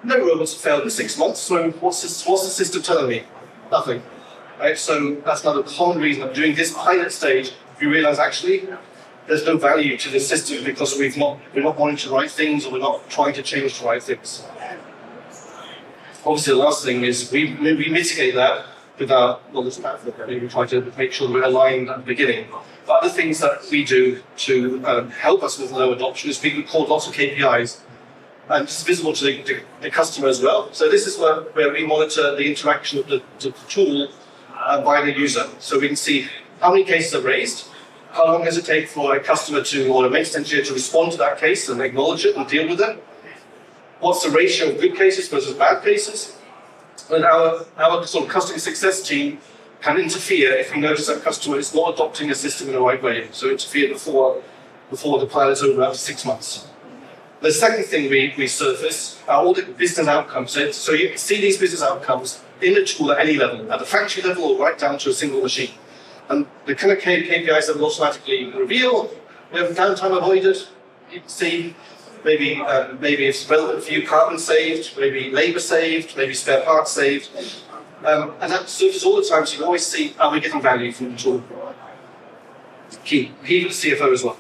No 0.04 0.18
robots 0.18 0.54
have 0.54 0.62
failed 0.62 0.84
in 0.84 0.90
six 0.90 1.18
months, 1.18 1.40
so 1.40 1.72
what's, 1.72 2.02
this, 2.02 2.26
what's 2.26 2.44
the 2.44 2.50
system 2.50 2.82
telling 2.82 3.10
me? 3.10 3.24
Nothing. 3.72 4.02
Right? 4.60 4.78
So 4.78 5.16
that's 5.26 5.42
another 5.42 5.64
common 5.64 6.00
reason 6.00 6.24
of 6.24 6.34
doing 6.34 6.56
this 6.56 6.74
pilot 6.74 7.12
stage. 7.12 7.52
You 7.80 7.92
realize 7.92 8.18
actually 8.18 8.68
there's 9.28 9.46
no 9.46 9.58
value 9.58 9.98
to 9.98 10.10
the 10.10 10.20
system 10.20 10.64
because 10.64 10.98
we've 10.98 11.18
not, 11.18 11.40
we're 11.54 11.64
not 11.64 11.78
wanting 11.78 11.98
to 11.98 12.10
write 12.10 12.32
things 12.32 12.66
or 12.66 12.72
we're 12.72 12.80
not 12.80 13.10
trying 13.10 13.34
to 13.34 13.44
change 13.44 13.80
the 13.80 13.86
right 13.86 14.02
things. 14.02 14.44
Obviously, 16.26 16.54
the 16.54 16.60
last 16.60 16.84
thing 16.84 17.04
is 17.04 17.32
we, 17.32 17.54
we 17.56 17.90
mitigate 17.90 18.36
that 18.36 18.66
with 18.98 19.12
our 19.12 19.40
knowledge 19.54 19.80
platform. 19.80 20.16
We 20.28 20.48
try 20.48 20.66
to 20.68 20.92
make 20.98 21.12
sure 21.12 21.32
we're 21.32 21.44
aligned 21.44 21.90
at 21.90 21.98
the 21.98 22.04
beginning. 22.04 22.48
But 22.86 23.04
other 23.04 23.10
things 23.10 23.40
that 23.40 23.60
we 23.70 23.84
do 23.84 24.24
to 24.38 24.86
um, 24.86 25.12
help 25.12 25.44
us 25.44 25.60
with 25.60 25.72
low 25.72 25.92
adoption 25.92 26.30
is 26.30 26.42
we 26.42 26.56
record 26.56 26.90
lots 26.90 27.08
of 27.08 27.14
KPIs. 27.14 27.82
And 28.50 28.64
it's 28.64 28.82
visible 28.84 29.12
to 29.12 29.26
the, 29.26 29.62
the, 29.82 29.92
customer 29.92 30.30
as 30.30 30.42
well. 30.42 30.72
So 30.72 30.90
this 30.90 31.06
is 31.06 31.18
where, 31.18 31.42
where 31.52 31.74
we 31.74 31.86
monitor 31.86 32.34
the 32.36 32.48
interaction 32.48 32.98
of 32.98 33.08
the, 33.08 33.22
the 33.40 33.52
tool 33.68 34.08
uh, 34.56 34.82
by 34.82 35.04
the 35.04 35.12
user. 35.12 35.46
So 35.60 35.80
we 35.80 35.88
can 35.88 35.98
see 35.98 36.30
how 36.62 36.72
many 36.72 36.86
cases 36.86 37.14
are 37.14 37.22
raised, 37.22 37.68
how 38.18 38.26
long 38.26 38.44
does 38.44 38.58
it 38.58 38.66
take 38.66 38.88
for 38.90 39.16
a 39.16 39.20
customer 39.20 39.62
to, 39.62 39.88
or 39.90 40.08
a 40.08 40.10
maintenance 40.10 40.36
engineer 40.36 40.66
to 40.66 40.74
respond 40.74 41.12
to 41.12 41.20
that 41.20 41.38
case 41.38 41.70
and 41.70 41.80
acknowledge 41.80 42.26
it 42.26 42.36
and 42.36 42.48
deal 42.48 42.68
with 42.68 42.82
it? 42.82 43.04
What's 44.00 44.24
the 44.24 44.32
ratio 44.32 44.72
of 44.72 44.82
good 44.82 44.96
cases 44.96 45.28
versus 45.30 45.54
bad 45.54 45.84
cases? 45.84 46.36
And 47.12 47.24
our, 47.24 47.66
our 47.78 48.06
sort 48.08 48.26
of 48.26 48.32
customer 48.32 48.58
success 48.58 49.08
team 49.08 49.40
can 49.82 50.00
interfere 50.00 50.54
if 50.54 50.74
we 50.74 50.82
notice 50.82 51.06
that 51.08 51.22
customer 51.22 51.58
is 51.58 51.76
not 51.76 51.94
adopting 51.94 52.32
a 52.32 52.36
system 52.36 52.70
in 52.70 52.74
the 52.74 52.82
right 52.82 53.02
way. 53.02 53.30
So 53.32 53.52
interfere 53.52 53.90
before, 53.90 54.42
before 54.90 55.20
the 55.20 55.28
pilot's 55.28 55.62
over 55.62 55.84
after 55.84 56.00
six 56.00 56.26
months. 56.26 56.68
The 57.42 57.52
second 57.52 57.86
thing 57.86 58.10
we, 58.10 58.34
we 58.36 58.48
surface 58.48 59.22
are 59.28 59.44
all 59.44 59.54
the 59.54 59.62
business 59.62 60.08
outcomes. 60.08 60.54
So 60.76 60.92
you 60.94 61.10
can 61.10 61.18
see 61.20 61.40
these 61.40 61.60
business 61.60 61.84
outcomes 61.84 62.44
in 62.62 62.74
the 62.74 62.84
tool 62.84 63.12
at 63.12 63.20
any 63.20 63.36
level, 63.36 63.72
at 63.72 63.78
the 63.78 63.86
factory 63.86 64.24
level 64.24 64.46
or 64.46 64.60
right 64.60 64.78
down 64.78 64.98
to 65.00 65.12
a 65.12 65.14
single 65.14 65.42
machine. 65.42 65.70
And 66.30 66.46
the 66.66 66.76
kind 66.76 66.92
of 66.92 67.00
KPIs 67.00 67.68
that 67.68 67.78
will 67.78 67.86
automatically 67.86 68.52
reveal, 68.52 69.10
we 69.54 69.60
have 69.60 69.72
downtime 69.72 70.18
avoided, 70.18 70.58
see 71.26 71.76
maybe 72.24 72.62
uh, 72.62 72.94
maybe 73.00 73.26
it's 73.26 73.44
for 73.44 73.80
you 73.90 74.06
carbon 74.06 74.38
saved, 74.38 74.98
maybe 74.98 75.32
labour 75.32 75.60
saved, 75.60 76.18
maybe 76.18 76.34
spare 76.34 76.62
parts 76.62 76.92
saved. 76.92 77.30
Um, 78.06 78.34
and 78.42 78.52
that 78.52 78.70
surfaces 78.70 79.04
all 79.06 79.16
the 79.16 79.24
time, 79.24 79.46
so 79.46 79.58
you 79.58 79.66
always 79.66 79.86
see 79.86 80.14
are 80.20 80.32
we 80.32 80.40
getting 80.40 80.62
value 80.62 80.92
from 80.92 81.12
the 81.12 81.18
tool? 81.18 81.44
Key. 83.04 83.32
Key 83.46 83.64
for 83.64 83.70
the 83.70 83.96
CFO 83.96 84.14
as 84.14 84.24
well. 84.24 84.38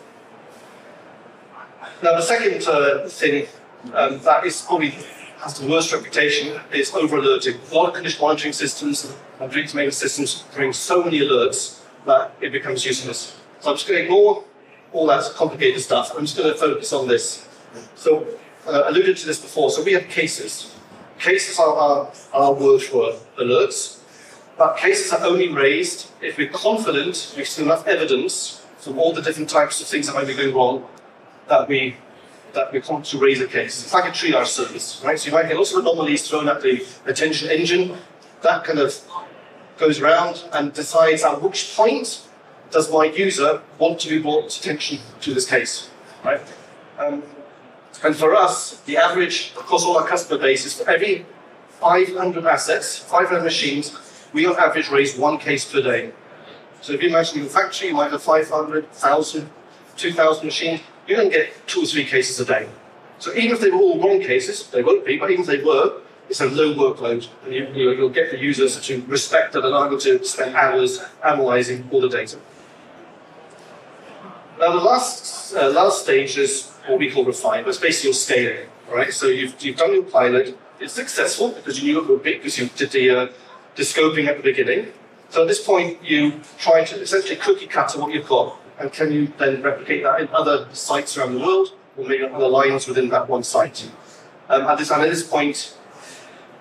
Now 2.03 2.15
the 2.15 2.21
second 2.21 2.67
uh, 2.67 3.07
thing 3.07 3.47
um, 3.93 4.19
that 4.19 4.45
is 4.45 4.61
probably 4.61 4.93
has 5.39 5.59
the 5.59 5.67
worst 5.67 5.93
reputation 5.93 6.59
is 6.73 6.93
over 6.93 7.17
alerting. 7.17 7.55
A 7.71 7.75
lot 7.75 7.89
of 7.89 7.93
condition 7.95 8.21
monitoring 8.21 8.53
systems 8.53 9.13
and 9.39 9.51
predictive 9.51 9.75
maintenance 9.75 9.97
systems 9.97 10.43
bring 10.53 10.73
so 10.73 11.03
many 11.03 11.19
alerts 11.19 11.76
that 12.07 12.33
it 12.41 12.51
becomes 12.51 12.85
useless. 12.85 13.39
So 13.59 13.69
I'm 13.69 13.75
just 13.75 13.87
going 13.87 13.99
to 13.99 14.03
ignore 14.05 14.43
all 14.93 15.05
that 15.07 15.23
complicated 15.35 15.81
stuff. 15.81 16.13
I'm 16.15 16.25
just 16.25 16.37
going 16.37 16.51
to 16.51 16.57
focus 16.57 16.91
on 16.93 17.07
this. 17.07 17.47
So 17.95 18.25
uh, 18.65 18.83
alluded 18.87 19.17
to 19.17 19.25
this 19.25 19.39
before. 19.39 19.69
So 19.69 19.83
we 19.83 19.93
have 19.93 20.07
cases. 20.09 20.73
Cases 21.19 21.59
are 21.59 21.73
our, 21.73 22.11
our 22.33 22.53
word 22.53 22.81
for 22.81 23.13
alerts, 23.39 23.99
but 24.57 24.77
cases 24.77 25.11
are 25.11 25.23
only 25.25 25.49
raised 25.49 26.09
if 26.21 26.37
we're 26.37 26.49
confident 26.49 27.33
we've 27.35 27.47
seen 27.47 27.65
enough 27.65 27.87
evidence 27.87 28.65
from 28.77 28.99
all 28.99 29.13
the 29.13 29.21
different 29.21 29.49
types 29.49 29.81
of 29.81 29.87
things 29.87 30.07
that 30.07 30.13
might 30.13 30.27
be 30.27 30.35
going 30.35 30.53
wrong 30.53 30.85
that 31.47 31.67
we 31.67 31.95
that 32.53 32.71
we 32.71 32.81
come 32.81 33.03
to 33.03 33.17
raise 33.19 33.41
a 33.41 33.47
case. 33.47 33.83
It's 33.83 33.93
like 33.93 34.05
a 34.05 34.11
triage 34.11 34.47
service, 34.47 35.01
right? 35.03 35.19
So 35.19 35.27
you 35.27 35.33
might 35.33 35.47
get 35.47 35.57
lots 35.57 35.73
of 35.73 35.79
anomalies 35.79 36.27
thrown 36.27 36.47
at 36.47 36.61
the 36.61 36.85
attention 37.05 37.49
engine. 37.49 37.97
That 38.41 38.63
kind 38.63 38.79
of 38.79 38.93
goes 39.77 39.99
around 39.99 40.43
and 40.53 40.73
decides 40.73 41.23
at 41.23 41.41
which 41.41 41.75
point 41.75 42.27
does 42.71 42.91
my 42.91 43.05
user 43.05 43.61
want 43.77 43.99
to 44.01 44.09
be 44.09 44.19
brought 44.19 44.57
attention 44.57 44.99
to 45.21 45.33
this 45.33 45.49
case, 45.49 45.89
right? 46.23 46.41
Um, 46.97 47.23
and 48.03 48.15
for 48.15 48.35
us, 48.35 48.81
the 48.81 48.97
average 48.97 49.53
across 49.57 49.83
all 49.83 49.97
our 49.97 50.07
customer 50.07 50.39
base 50.39 50.65
is 50.65 50.73
for 50.73 50.89
every 50.89 51.25
500 51.79 52.45
assets, 52.45 52.97
500 52.97 53.43
machines, 53.43 53.97
we 54.33 54.45
on 54.45 54.55
average 54.57 54.89
raise 54.89 55.17
one 55.17 55.37
case 55.37 55.71
per 55.71 55.81
day. 55.81 56.11
So 56.81 56.93
if 56.93 57.01
you 57.01 57.09
imagine 57.09 57.39
your 57.39 57.49
factory, 57.49 57.89
you 57.89 57.93
might 57.93 58.11
have 58.11 58.21
500, 58.21 58.83
1,000, 58.85 59.49
2,000 59.95 60.45
machines, 60.45 60.81
you're 61.07 61.17
going 61.17 61.31
to 61.31 61.37
get 61.37 61.67
two 61.67 61.83
or 61.83 61.85
three 61.85 62.05
cases 62.05 62.39
a 62.39 62.45
day. 62.45 62.67
So 63.19 63.33
even 63.33 63.53
if 63.53 63.61
they 63.61 63.71
were 63.71 63.77
all 63.77 63.99
wrong 64.01 64.19
cases, 64.19 64.67
they 64.67 64.83
won't 64.83 65.05
be, 65.05 65.17
but 65.17 65.31
even 65.31 65.41
if 65.41 65.47
they 65.47 65.63
were, 65.63 66.01
it's 66.29 66.41
a 66.41 66.45
low 66.45 66.73
workload. 66.73 67.27
And 67.45 67.53
you, 67.53 67.67
you, 67.73 68.01
will 68.01 68.09
get 68.09 68.31
the 68.31 68.37
users 68.37 68.79
to 68.79 69.01
respect 69.07 69.53
that 69.53 69.63
and 69.63 69.73
are 69.73 69.87
able 69.87 69.99
to 69.99 70.23
spend 70.23 70.55
hours 70.55 71.01
analyzing 71.23 71.87
all 71.91 72.01
the 72.01 72.09
data. 72.09 72.37
Now 74.59 74.71
the 74.71 74.83
last, 74.83 75.53
uh, 75.55 75.69
last 75.69 76.03
stage 76.03 76.37
is 76.37 76.71
what 76.87 76.99
we 76.99 77.11
call 77.11 77.25
refinement. 77.25 77.67
It's 77.67 77.77
basically 77.77 78.09
your 78.09 78.13
scaling, 78.15 78.69
right? 78.91 79.13
So 79.13 79.27
you've, 79.27 79.61
you've 79.61 79.77
done 79.77 79.93
your 79.93 80.03
pilot, 80.03 80.57
it's 80.79 80.93
successful 80.93 81.49
because 81.49 81.81
you 81.81 81.93
knew 81.93 82.01
it 82.01 82.09
would 82.09 82.23
be, 82.23 82.33
because 82.33 82.57
you 82.57 82.69
did 82.75 82.91
the, 82.91 83.09
uh, 83.09 83.27
the 83.75 83.83
scoping 83.83 84.27
at 84.27 84.37
the 84.37 84.43
beginning. 84.43 84.91
So 85.29 85.41
at 85.41 85.47
this 85.47 85.63
point, 85.63 86.03
you 86.03 86.39
try 86.57 86.83
to 86.83 87.01
essentially 87.01 87.35
cookie 87.35 87.67
cutter 87.67 87.99
what 87.99 88.13
you've 88.13 88.27
got, 88.27 88.57
and 88.79 88.91
can 88.91 89.11
you 89.11 89.31
then 89.37 89.61
replicate 89.61 90.03
that 90.03 90.21
in 90.21 90.29
other 90.29 90.67
sites 90.73 91.17
around 91.17 91.33
the 91.33 91.39
world, 91.39 91.73
or 91.97 92.05
maybe 92.05 92.23
other 92.23 92.47
lines 92.47 92.87
within 92.87 93.09
that 93.09 93.27
one 93.27 93.43
site? 93.43 93.91
Um, 94.49 94.61
at, 94.63 94.77
this, 94.77 94.89
and 94.89 95.01
at 95.01 95.09
this 95.09 95.27
point, 95.27 95.76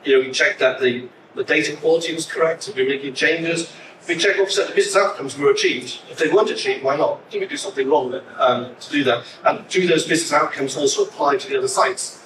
you 0.07 0.19
know, 0.19 0.27
we 0.27 0.33
check 0.33 0.59
that 0.59 0.81
the, 0.81 1.09
the 1.35 1.45
data 1.45 1.77
quality 1.77 2.15
was 2.15 2.27
correct, 2.27 2.69
if 2.69 2.77
we're 2.77 2.89
making 2.89 3.15
changes, 3.15 3.73
we 4.09 4.17
check 4.17 4.39
off 4.39 4.55
that 4.55 4.69
the 4.69 4.75
business 4.75 4.97
outcomes 4.97 5.37
were 5.37 5.51
achieved. 5.51 6.01
If 6.09 6.19
they 6.19 6.29
weren't 6.29 6.51
achieved, 6.51 6.85
why 6.85 6.97
not? 6.97 7.29
Did 7.29 7.41
we 7.41 7.47
do 7.49 7.57
something 7.57 7.89
wrong 7.89 8.21
um, 8.39 8.77
to 8.79 8.91
do 8.91 9.03
that? 9.05 9.25
And 9.45 9.67
do 9.69 9.87
those 9.87 10.07
business 10.07 10.33
outcomes 10.33 10.77
also 10.77 11.05
apply 11.05 11.39
to 11.39 11.49
the 11.49 11.59
other 11.59 11.69
sites? 11.69 12.23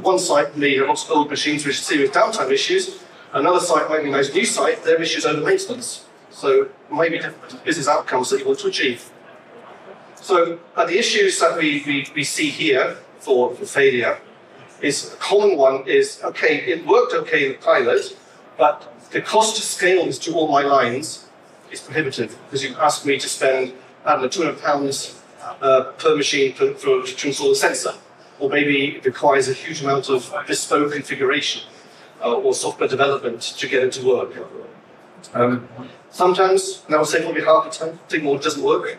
One 0.00 0.18
site 0.18 0.56
may 0.56 0.76
have 0.76 0.86
lots 0.86 1.04
of 1.04 1.10
old 1.10 1.30
machines 1.30 1.66
with 1.66 1.76
serious 1.76 2.10
downtime 2.10 2.50
issues, 2.50 3.02
another 3.32 3.60
site 3.60 3.88
might 3.90 4.02
be 4.02 4.08
a 4.08 4.12
nice 4.12 4.32
new 4.32 4.44
site, 4.44 4.84
their 4.84 5.02
issues 5.02 5.26
over 5.26 5.44
maintenance. 5.44 6.06
So 6.30 6.68
maybe 6.90 7.18
different 7.18 7.64
business 7.64 7.88
outcomes 7.88 8.30
that 8.30 8.40
you 8.40 8.46
want 8.46 8.60
to 8.60 8.68
achieve. 8.68 9.10
So 10.16 10.58
uh, 10.74 10.86
the 10.86 10.98
issues 10.98 11.38
that 11.40 11.58
we, 11.58 11.82
we, 11.86 12.06
we 12.14 12.24
see 12.24 12.48
here 12.48 12.96
for, 13.18 13.54
for 13.54 13.66
failure 13.66 14.18
is 14.84 15.12
a 15.12 15.16
common 15.16 15.56
one 15.56 15.86
is 15.86 16.20
okay, 16.22 16.56
it 16.58 16.86
worked 16.86 17.14
okay 17.14 17.46
in 17.46 17.52
the 17.52 17.58
pilot, 17.58 18.16
but 18.58 18.92
the 19.10 19.20
cost 19.20 19.56
to 19.56 19.62
scale 19.62 20.04
this 20.04 20.18
to 20.20 20.34
all 20.34 20.48
my 20.48 20.62
lines 20.62 21.26
is 21.70 21.80
prohibitive 21.80 22.36
because 22.44 22.62
you 22.62 22.76
ask 22.76 23.06
me 23.06 23.18
to 23.18 23.28
spend, 23.28 23.72
I 24.04 24.12
don't 24.12 24.22
know, 24.22 24.28
200 24.28 24.60
pounds 24.60 25.20
uh, 25.60 25.92
per 25.98 26.16
machine 26.16 26.52
for, 26.54 26.74
for, 26.74 27.02
to 27.02 27.26
install 27.28 27.52
a 27.52 27.54
sensor. 27.54 27.94
Or 28.38 28.50
maybe 28.50 28.96
it 28.96 29.04
requires 29.04 29.48
a 29.48 29.52
huge 29.52 29.82
amount 29.82 30.10
of 30.10 30.32
bespoke 30.46 30.92
configuration 30.92 31.62
uh, 32.22 32.34
or 32.34 32.52
software 32.52 32.88
development 32.88 33.40
to 33.42 33.68
get 33.68 33.84
it 33.84 33.92
to 33.92 34.06
work. 34.06 34.32
Um, 35.32 35.68
sometimes, 36.10 36.82
and 36.86 36.94
I 36.94 36.98
would 36.98 37.06
say 37.06 37.22
probably 37.22 37.44
half 37.44 37.64
the 37.64 37.86
time, 37.86 37.98
technology 38.08 38.44
doesn't 38.44 38.62
work. 38.62 38.98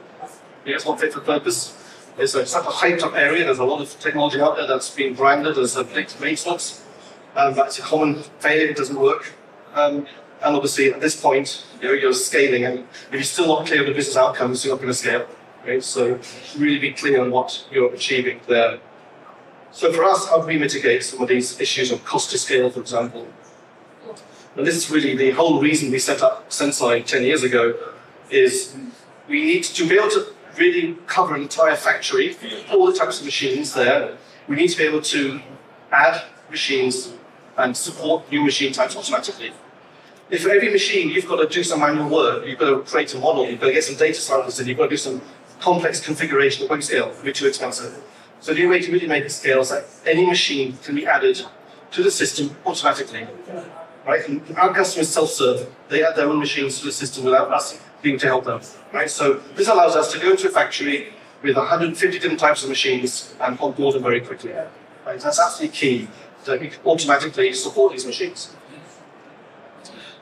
It's 0.65 0.85
not 0.85 0.99
fit 0.99 1.13
for 1.13 1.19
purpose. 1.19 1.84
It's, 2.17 2.33
a, 2.33 2.39
like 2.39 2.47
a 2.47 2.71
hyped 2.71 3.03
up 3.03 3.13
area. 3.15 3.43
There's 3.43 3.59
a 3.59 3.65
lot 3.65 3.81
of 3.81 3.99
technology 3.99 4.39
out 4.39 4.55
there 4.55 4.67
that's 4.67 4.89
been 4.89 5.13
branded 5.13 5.57
as 5.57 5.75
a 5.75 5.83
predictive 5.83 6.21
maintenance. 6.21 6.83
Um, 7.35 7.53
that's 7.53 7.77
a 7.79 7.81
common 7.81 8.23
failure, 8.39 8.69
it 8.69 8.77
doesn't 8.77 8.99
work. 8.99 9.33
Um, 9.73 10.07
and 10.41 10.55
obviously, 10.55 10.93
at 10.93 11.01
this 11.01 11.19
point, 11.19 11.65
you 11.81 11.89
know, 11.89 11.93
you're 11.93 12.13
scaling, 12.13 12.63
and 12.63 12.79
if 12.79 13.13
you're 13.13 13.23
still 13.23 13.47
not 13.47 13.67
clear 13.67 13.81
on 13.81 13.87
the 13.87 13.93
business 13.93 14.15
outcomes, 14.15 14.63
you're 14.63 14.73
not 14.73 14.81
going 14.81 14.91
to 14.91 14.97
scale. 14.97 15.27
Right? 15.65 15.83
So, 15.83 16.19
really 16.57 16.79
be 16.79 16.91
clear 16.91 17.21
on 17.21 17.31
what 17.31 17.67
you're 17.71 17.93
achieving 17.93 18.39
there. 18.47 18.79
So, 19.71 19.91
for 19.91 20.05
us, 20.05 20.29
how 20.29 20.41
do 20.41 20.47
we 20.47 20.57
mitigate 20.57 21.03
some 21.03 21.21
of 21.21 21.27
these 21.27 21.59
issues 21.59 21.91
of 21.91 22.05
cost 22.05 22.31
to 22.31 22.37
scale, 22.37 22.69
for 22.69 22.79
example? 22.79 23.27
And 24.55 24.65
this 24.65 24.77
is 24.77 24.89
really 24.89 25.17
the 25.17 25.31
whole 25.31 25.61
reason 25.61 25.91
we 25.91 25.99
set 25.99 26.21
up 26.21 26.49
Senseye 26.49 27.05
10 27.05 27.23
years 27.23 27.43
ago, 27.43 27.73
is 28.29 28.75
we 29.27 29.43
need 29.43 29.63
to 29.63 29.89
be 29.89 29.95
able 29.95 30.09
to 30.11 30.34
really 30.57 30.97
cover 31.07 31.35
an 31.35 31.41
entire 31.41 31.75
factory, 31.75 32.35
all 32.71 32.85
the 32.85 32.93
types 32.97 33.19
of 33.19 33.25
machines 33.25 33.73
there. 33.73 34.17
We 34.47 34.55
need 34.55 34.69
to 34.69 34.77
be 34.77 34.83
able 34.83 35.01
to 35.01 35.41
add 35.91 36.23
machines 36.49 37.13
and 37.57 37.75
support 37.75 38.29
new 38.31 38.43
machine 38.43 38.73
types 38.73 38.95
automatically. 38.95 39.53
If 40.29 40.43
for 40.43 40.49
every 40.49 40.71
machine 40.71 41.09
you've 41.09 41.27
got 41.27 41.37
to 41.37 41.47
do 41.47 41.63
some 41.63 41.79
manual 41.79 42.09
work, 42.09 42.45
you've 42.45 42.59
got 42.59 42.69
to 42.69 42.79
create 42.81 43.13
a 43.13 43.19
model, 43.19 43.49
you've 43.49 43.59
got 43.59 43.67
to 43.67 43.73
get 43.73 43.83
some 43.83 43.95
data 43.95 44.19
samples 44.19 44.59
in, 44.59 44.67
you've 44.67 44.77
got 44.77 44.85
to 44.85 44.89
do 44.89 44.97
some 44.97 45.21
complex 45.59 45.99
configuration 45.99 46.65
at 46.65 46.69
web 46.69 46.83
scale, 46.83 47.09
it 47.09 47.15
would 47.15 47.25
be 47.25 47.33
too 47.33 47.47
expensive. 47.47 48.03
So 48.39 48.53
the 48.53 48.65
way 48.65 48.81
to 48.81 48.91
really 48.91 49.07
make 49.07 49.23
it 49.23 49.31
scale 49.31 49.61
is 49.61 49.69
that 49.69 49.85
any 50.05 50.25
machine 50.25 50.77
can 50.83 50.95
be 50.95 51.05
added 51.05 51.41
to 51.91 52.03
the 52.03 52.11
system 52.11 52.55
automatically. 52.65 53.27
Right? 54.05 54.41
Our 54.55 54.73
customers 54.73 55.09
self-serve. 55.09 55.67
They 55.89 56.03
add 56.03 56.15
their 56.15 56.29
own 56.29 56.39
machines 56.39 56.79
to 56.79 56.85
the 56.85 56.91
system 56.91 57.25
without 57.25 57.51
us 57.51 57.79
being 58.01 58.19
to 58.19 58.27
help 58.27 58.45
them. 58.45 58.61
Right? 58.93 59.09
So 59.09 59.41
this 59.55 59.67
allows 59.67 59.95
us 59.95 60.11
to 60.13 60.19
go 60.19 60.31
into 60.31 60.47
a 60.47 60.51
factory 60.51 61.13
with 61.41 61.55
150 61.55 62.19
different 62.19 62.39
types 62.39 62.63
of 62.63 62.69
machines 62.69 63.33
and 63.41 63.59
onboard 63.59 63.95
them 63.95 64.03
very 64.03 64.21
quickly. 64.21 64.51
Right? 64.51 65.19
That's 65.19 65.39
absolutely 65.39 65.75
key 65.75 66.07
that 66.45 66.59
we 66.59 66.71
automatically 66.85 67.51
support 67.53 67.93
these 67.93 68.05
machines. 68.05 68.55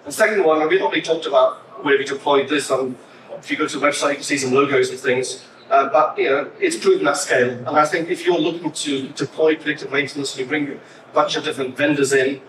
The 0.06 0.12
second 0.12 0.44
one, 0.44 0.62
and 0.62 0.70
we've 0.70 0.82
already 0.82 1.02
talked 1.02 1.26
about 1.26 1.84
where 1.84 1.98
we 1.98 2.06
deployed 2.06 2.50
this. 2.50 2.72
Um, 2.72 2.98
if 3.38 3.52
you 3.52 3.58
go 3.58 3.68
to 3.68 3.80
the 3.80 3.86
website, 3.86 4.10
you 4.10 4.16
can 4.16 4.24
see 4.24 4.38
some 4.38 4.54
logos 4.54 4.90
and 4.90 5.00
things. 5.00 5.46
Uh, 5.70 5.90
but 5.90 6.18
you 6.18 6.30
know, 6.30 6.52
it's 6.60 6.78
proven 6.78 7.08
at 7.08 7.18
scale. 7.18 7.50
And 7.50 7.70
I 7.70 7.86
think 7.86 8.10
if 8.10 8.26
you're 8.26 8.38
looking 8.38 8.72
to 8.72 9.08
deploy 9.10 9.56
predictive 9.56 9.92
maintenance 9.92 10.38
you 10.38 10.46
bring 10.46 10.72
a 10.72 10.78
bunch 11.14 11.36
of 11.36 11.44
different 11.44 11.78
vendors 11.78 12.14
in, 12.14 12.42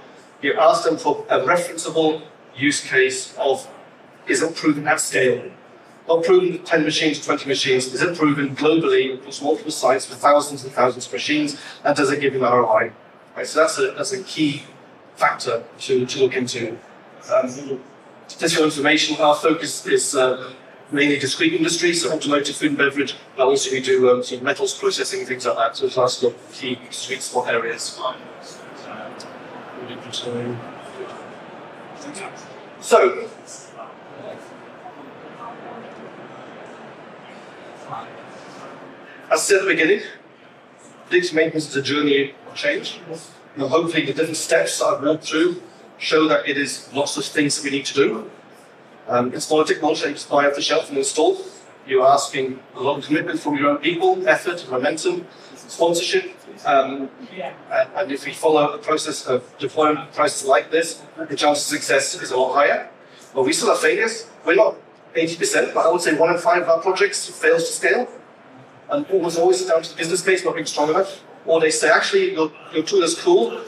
you 0.42 0.54
ask 0.54 0.84
them 0.84 0.96
for 0.96 1.24
a 1.28 1.40
referenceable 1.40 2.22
use 2.56 2.86
case 2.86 3.34
of 3.38 3.68
is 4.26 4.42
it 4.42 4.54
proven 4.54 4.86
at 4.88 5.00
scale? 5.00 5.50
Not 6.08 6.24
proven 6.24 6.62
10 6.62 6.84
machines, 6.84 7.24
20 7.24 7.48
machines. 7.48 7.86
Is 7.86 8.02
it 8.02 8.16
proven 8.16 8.54
globally 8.54 9.14
across 9.14 9.40
multiple 9.40 9.72
sites 9.72 10.08
with 10.08 10.18
thousands 10.18 10.64
and 10.64 10.72
thousands 10.72 11.06
of 11.06 11.12
machines? 11.12 11.58
And 11.82 11.96
does 11.96 12.10
it 12.10 12.20
give 12.20 12.34
you 12.34 12.44
an 12.44 12.52
ROI? 12.52 12.92
Right, 13.36 13.46
so 13.46 13.60
that's 13.60 13.78
a, 13.78 13.92
that's 13.92 14.12
a 14.12 14.22
key 14.22 14.64
factor 15.16 15.64
to, 15.80 16.06
to 16.06 16.18
look 16.20 16.34
into. 16.34 16.78
Um, 17.32 17.80
for 18.28 18.64
information, 18.64 19.16
our 19.20 19.34
focus 19.34 19.86
is 19.86 20.14
uh, 20.14 20.52
mainly 20.90 21.18
discrete 21.18 21.54
industries, 21.54 22.02
so 22.02 22.12
automotive, 22.12 22.56
food 22.56 22.70
and 22.70 22.78
beverage, 22.78 23.16
but 23.36 23.46
also 23.46 23.70
we 23.70 23.80
do 23.80 24.10
um, 24.10 24.22
metals 24.42 24.78
processing, 24.78 25.24
things 25.24 25.46
like 25.46 25.56
that. 25.56 25.76
So 25.76 25.86
it's 25.86 25.98
our 25.98 26.08
sort 26.08 26.34
of 26.34 26.52
key 26.52 26.78
sweet 26.90 27.22
spot 27.22 27.48
areas. 27.48 28.00
So, 32.80 33.28
as 39.30 39.30
I 39.30 39.36
said 39.36 39.56
at 39.56 39.62
the 39.62 39.68
beginning, 39.68 40.02
this 41.10 41.32
maintenance 41.32 41.68
is 41.68 41.76
a 41.76 41.82
journey 41.82 42.34
of 42.48 42.54
change. 42.54 43.00
And 43.56 43.68
hopefully, 43.68 44.06
the 44.06 44.12
different 44.12 44.36
steps 44.36 44.82
I've 44.82 45.02
walked 45.02 45.24
through 45.24 45.62
show 45.98 46.28
that 46.28 46.48
it 46.48 46.56
is 46.56 46.92
lots 46.92 47.16
of 47.16 47.24
things 47.24 47.56
that 47.56 47.64
we 47.64 47.76
need 47.76 47.86
to 47.86 47.94
do. 47.94 48.30
Um, 49.06 49.34
it's 49.34 49.50
not 49.50 49.68
a 49.68 49.74
technology 49.74 50.02
that 50.02 50.08
you 50.08 50.14
just 50.14 50.30
buy 50.30 50.46
off 50.46 50.54
the 50.54 50.62
shelf 50.62 50.88
and 50.88 50.98
install. 50.98 51.38
You're 51.86 52.06
asking 52.06 52.60
a 52.74 52.80
lot 52.80 52.98
of 52.98 53.04
commitment 53.04 53.40
from 53.40 53.56
your 53.56 53.70
own 53.70 53.78
people, 53.78 54.26
effort, 54.26 54.66
momentum, 54.70 55.26
sponsorship. 55.54 56.33
Um, 56.64 57.10
and, 57.96 58.12
if 58.12 58.24
we 58.24 58.32
follow 58.32 58.72
a 58.72 58.78
process 58.78 59.26
of 59.26 59.42
deployment 59.58 60.12
process 60.12 60.46
like 60.46 60.70
this, 60.70 61.02
the 61.16 61.36
chance 61.36 61.58
of 61.60 61.64
success 61.64 62.20
is 62.20 62.30
a 62.30 62.36
lot 62.36 62.54
higher. 62.54 62.88
But 63.34 63.44
we 63.44 63.52
still 63.52 63.68
have 63.68 63.80
failures. 63.80 64.28
We're 64.44 64.54
not 64.54 64.76
80%, 65.14 65.74
but 65.74 65.86
I 65.86 65.90
would 65.90 66.00
say 66.00 66.14
one 66.14 66.30
in 66.30 66.38
five 66.38 66.62
of 66.62 66.68
our 66.68 66.80
projects 66.80 67.28
fails 67.28 67.64
to 67.64 67.72
scale. 67.72 68.08
And 68.90 69.06
almost 69.10 69.38
always 69.38 69.64
down 69.64 69.82
to 69.82 69.90
the 69.90 69.96
business 69.96 70.22
case 70.22 70.44
not 70.44 70.54
being 70.54 70.66
strong 70.66 70.90
enough 70.90 71.22
or 71.46 71.60
they 71.60 71.70
say, 71.70 71.90
actually, 71.90 72.32
your, 72.32 72.50
your 72.72 72.82
tool 72.82 73.02
is 73.02 73.14
cool 73.20 73.60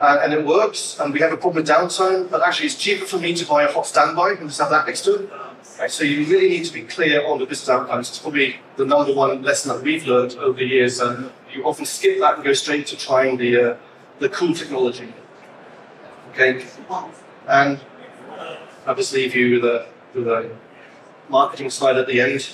uh, 0.00 0.20
and 0.22 0.32
it 0.32 0.44
works, 0.44 0.98
and 1.00 1.12
we 1.12 1.20
have 1.20 1.32
a 1.32 1.36
problem 1.36 1.62
with 1.62 1.68
downtime, 1.68 2.30
but 2.30 2.42
actually 2.42 2.66
it's 2.66 2.74
cheaper 2.74 3.06
for 3.06 3.18
me 3.18 3.34
to 3.34 3.46
buy 3.46 3.62
a 3.62 3.72
hot 3.72 3.86
standby 3.86 4.30
and 4.32 4.48
just 4.48 4.60
have 4.60 4.70
that 4.70 4.86
next 4.86 5.02
to 5.02 5.14
it. 5.14 5.30
Right, 5.78 5.90
so 5.90 6.04
you 6.04 6.24
really 6.26 6.48
need 6.48 6.64
to 6.66 6.72
be 6.72 6.82
clear 6.82 7.26
on 7.26 7.38
the 7.38 7.46
business 7.46 7.68
outcomes. 7.68 8.08
It's 8.08 8.18
probably 8.18 8.56
the 8.76 8.84
number 8.84 9.12
one 9.12 9.42
lesson 9.42 9.74
that 9.74 9.82
we've 9.82 10.06
learned 10.06 10.36
over 10.36 10.58
the 10.58 10.64
years. 10.64 11.00
And 11.00 11.30
you 11.52 11.64
often 11.64 11.84
skip 11.84 12.20
that 12.20 12.36
and 12.36 12.44
go 12.44 12.52
straight 12.52 12.86
to 12.88 12.96
trying 12.96 13.38
the, 13.38 13.72
uh, 13.72 13.76
the 14.20 14.28
cool 14.28 14.54
technology. 14.54 15.12
Okay? 16.30 16.64
And 17.48 17.80
I'll 18.86 18.94
just 18.94 19.12
leave 19.12 19.34
you 19.34 19.54
with 19.54 19.62
the, 19.62 19.86
with 20.14 20.24
the 20.26 20.50
marketing 21.28 21.70
slide 21.70 21.96
at 21.96 22.06
the 22.06 22.20
end. 22.20 22.48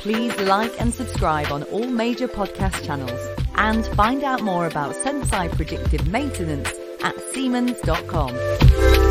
Please 0.00 0.38
like 0.42 0.80
and 0.80 0.94
subscribe 0.94 1.50
on 1.50 1.64
all 1.64 1.88
major 1.88 2.28
podcast 2.28 2.84
channels 2.84 3.20
and 3.56 3.84
find 3.88 4.22
out 4.22 4.42
more 4.42 4.66
about 4.66 4.94
Senseye 4.94 5.54
Predictive 5.56 6.06
Maintenance 6.06 6.70
at 7.02 7.14
siemens.com. 7.32 9.07